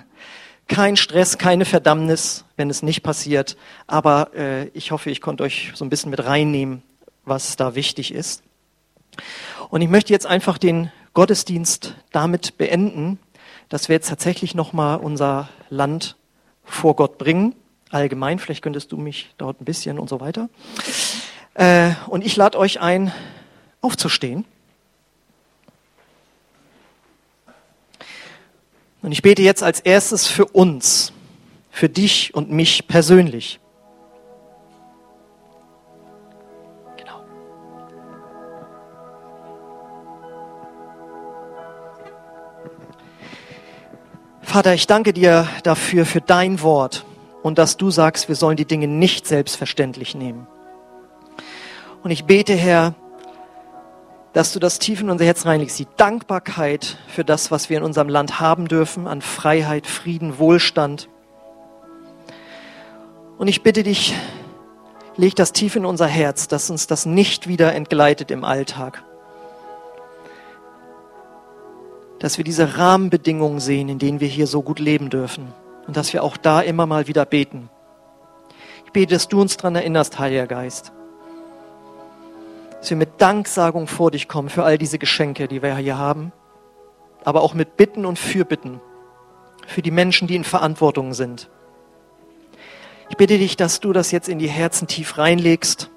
[0.68, 3.58] Kein Stress, keine Verdammnis, wenn es nicht passiert.
[3.86, 6.82] Aber äh, ich hoffe, ich konnte euch so ein bisschen mit reinnehmen,
[7.26, 8.44] was da wichtig ist.
[9.70, 13.20] Und ich möchte jetzt einfach den Gottesdienst damit beenden,
[13.70, 16.16] dass wir jetzt tatsächlich nochmal unser Land
[16.64, 17.56] vor Gott bringen.
[17.90, 20.50] Allgemein, vielleicht könntest du mich dort ein bisschen und so weiter.
[21.54, 23.12] Äh, und ich lade euch ein,
[23.82, 24.46] aufzustehen.
[29.04, 31.12] Und ich bete jetzt als erstes für uns,
[31.70, 33.60] für dich und mich persönlich.
[36.96, 37.22] Genau.
[44.42, 47.04] Vater, ich danke dir dafür, für dein Wort
[47.44, 50.48] und dass du sagst, wir sollen die Dinge nicht selbstverständlich nehmen.
[52.04, 52.96] Und ich bete, Herr,
[54.34, 57.84] dass du das tief in unser Herz reinlegst, die Dankbarkeit für das, was wir in
[57.84, 61.08] unserem Land haben dürfen, an Freiheit, Frieden, Wohlstand.
[63.38, 64.16] Und ich bitte dich,
[65.16, 69.04] leg das tief in unser Herz, dass uns das nicht wieder entgleitet im Alltag.
[72.18, 75.54] Dass wir diese Rahmenbedingungen sehen, in denen wir hier so gut leben dürfen.
[75.86, 77.70] Und dass wir auch da immer mal wieder beten.
[78.86, 80.92] Ich bete, dass du uns daran erinnerst, Heiliger Geist
[82.84, 86.34] dass wir mit Danksagung vor dich kommen für all diese Geschenke, die wir hier haben,
[87.24, 88.82] aber auch mit Bitten und Fürbitten
[89.66, 91.50] für die Menschen, die in Verantwortung sind.
[93.10, 95.92] Ich bitte dich, dass du das jetzt in die Herzen tief reinlegst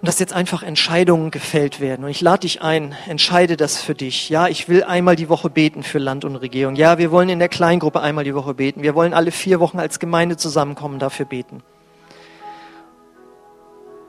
[0.00, 2.06] und dass jetzt einfach Entscheidungen gefällt werden.
[2.06, 4.30] Und ich lade dich ein, entscheide das für dich.
[4.30, 6.74] Ja, ich will einmal die Woche beten für Land und Regierung.
[6.74, 8.82] Ja, wir wollen in der Kleingruppe einmal die Woche beten.
[8.82, 11.62] Wir wollen alle vier Wochen als Gemeinde zusammenkommen, dafür beten.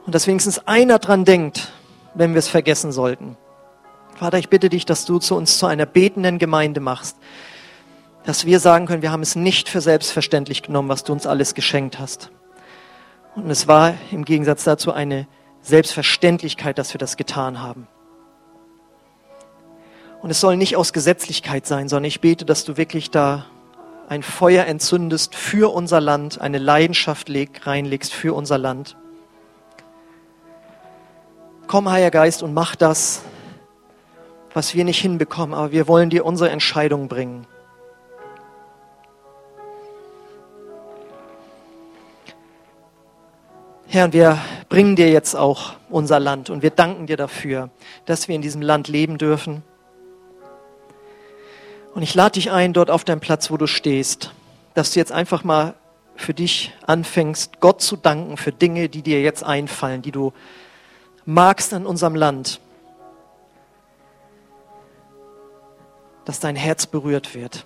[0.06, 1.72] Und dass wenigstens einer dran denkt,
[2.14, 3.38] wenn wir es vergessen sollten.
[4.16, 7.18] Vater, ich bitte dich, dass du zu uns zu einer betenden Gemeinde machst.
[8.26, 11.56] Dass wir sagen können, wir haben es nicht für selbstverständlich genommen, was du uns alles
[11.56, 12.32] geschenkt hast.
[13.36, 15.28] Und es war im Gegensatz dazu eine
[15.62, 17.88] Selbstverständlichkeit, dass wir das getan haben.
[20.22, 23.46] Und es soll nicht aus Gesetzlichkeit sein, sondern ich bete, dass du wirklich da
[24.08, 27.30] ein Feuer entzündest für unser Land, eine Leidenschaft
[27.66, 28.96] reinlegst für unser Land.
[31.74, 33.24] Komm, Heiliger Geist, und mach das,
[34.54, 37.48] was wir nicht hinbekommen, aber wir wollen dir unsere Entscheidung bringen.
[43.88, 44.38] Herr, und wir
[44.70, 47.72] bringen dir jetzt auch unser Land und wir danken dir dafür,
[48.06, 49.64] dass wir in diesem Land leben dürfen.
[51.96, 54.32] Und ich lade dich ein, dort auf deinem Platz, wo du stehst,
[54.76, 55.74] dass du jetzt einfach mal
[56.16, 60.34] für dich anfängst, Gott zu danken für Dinge, die dir jetzt einfallen, die du
[61.26, 62.60] magst an unserem Land,
[66.26, 67.66] dass dein Herz berührt wird.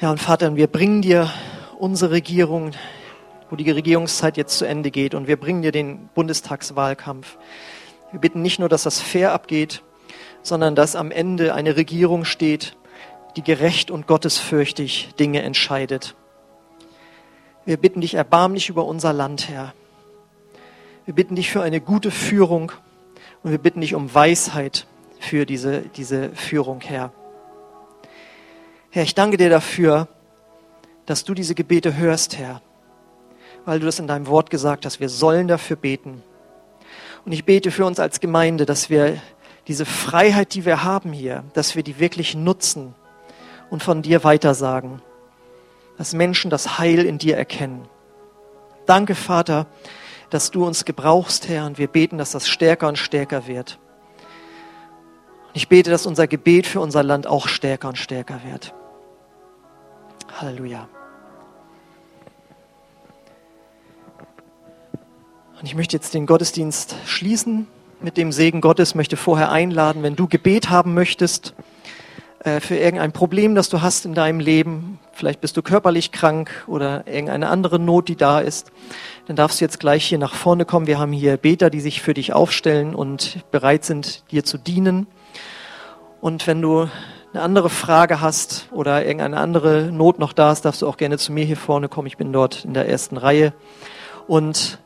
[0.00, 1.30] Ja, und Vater, wir bringen dir
[1.78, 2.72] unsere Regierung,
[3.48, 7.38] wo die Regierungszeit jetzt zu Ende geht, und wir bringen dir den Bundestagswahlkampf.
[8.10, 9.82] Wir bitten nicht nur, dass das fair abgeht,
[10.42, 12.76] sondern dass am Ende eine Regierung steht,
[13.36, 16.14] die gerecht und gottesfürchtig Dinge entscheidet.
[17.66, 19.74] Wir bitten dich erbarmlich über unser Land, Herr.
[21.04, 22.70] Wir bitten dich für eine gute Führung
[23.42, 24.86] und wir bitten dich um Weisheit
[25.18, 27.12] für diese, diese Führung, Herr.
[28.90, 30.06] Herr, ich danke dir dafür,
[31.06, 32.62] dass du diese Gebete hörst, Herr,
[33.64, 35.00] weil du das in deinem Wort gesagt hast.
[35.00, 36.22] Wir sollen dafür beten.
[37.24, 39.20] Und ich bete für uns als Gemeinde, dass wir
[39.66, 42.94] diese Freiheit, die wir haben hier, dass wir die wirklich nutzen
[43.70, 45.02] und von dir weitersagen
[45.98, 47.88] dass Menschen das Heil in dir erkennen.
[48.86, 49.66] Danke, Vater,
[50.30, 53.78] dass du uns gebrauchst, Herr, und wir beten, dass das stärker und stärker wird.
[55.48, 58.74] Und ich bete, dass unser Gebet für unser Land auch stärker und stärker wird.
[60.40, 60.88] Halleluja.
[65.58, 67.66] Und ich möchte jetzt den Gottesdienst schließen
[68.00, 71.54] mit dem Segen Gottes, möchte vorher einladen, wenn du Gebet haben möchtest,
[72.60, 77.04] für irgendein Problem, das du hast in deinem Leben, vielleicht bist du körperlich krank oder
[77.06, 78.70] irgendeine andere Not, die da ist,
[79.26, 80.86] dann darfst du jetzt gleich hier nach vorne kommen.
[80.86, 85.08] Wir haben hier Beter, die sich für dich aufstellen und bereit sind, dir zu dienen.
[86.20, 86.88] Und wenn du
[87.32, 91.18] eine andere Frage hast oder irgendeine andere Not noch da ist, darfst du auch gerne
[91.18, 92.06] zu mir hier vorne kommen.
[92.06, 93.54] Ich bin dort in der ersten Reihe.
[94.28, 94.78] Und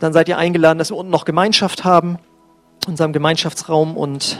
[0.00, 2.18] dann seid ihr eingeladen, dass wir unten noch Gemeinschaft haben,
[2.86, 3.98] in unserem Gemeinschaftsraum.
[3.98, 4.38] Und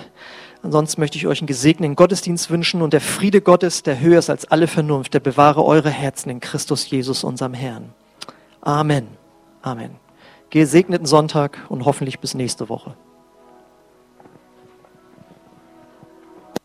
[0.63, 2.83] ansonsten möchte ich euch einen gesegneten Gottesdienst wünschen.
[2.83, 6.41] Und der Friede Gottes, der höher ist als alle Vernunft, der bewahre eure Herzen in
[6.41, 7.93] Christus Jesus, unserem Herrn.
[8.61, 9.09] Amen.
[9.63, 9.91] Amen.
[10.51, 12.95] Gesegneten Sonntag und hoffentlich bis nächste Woche.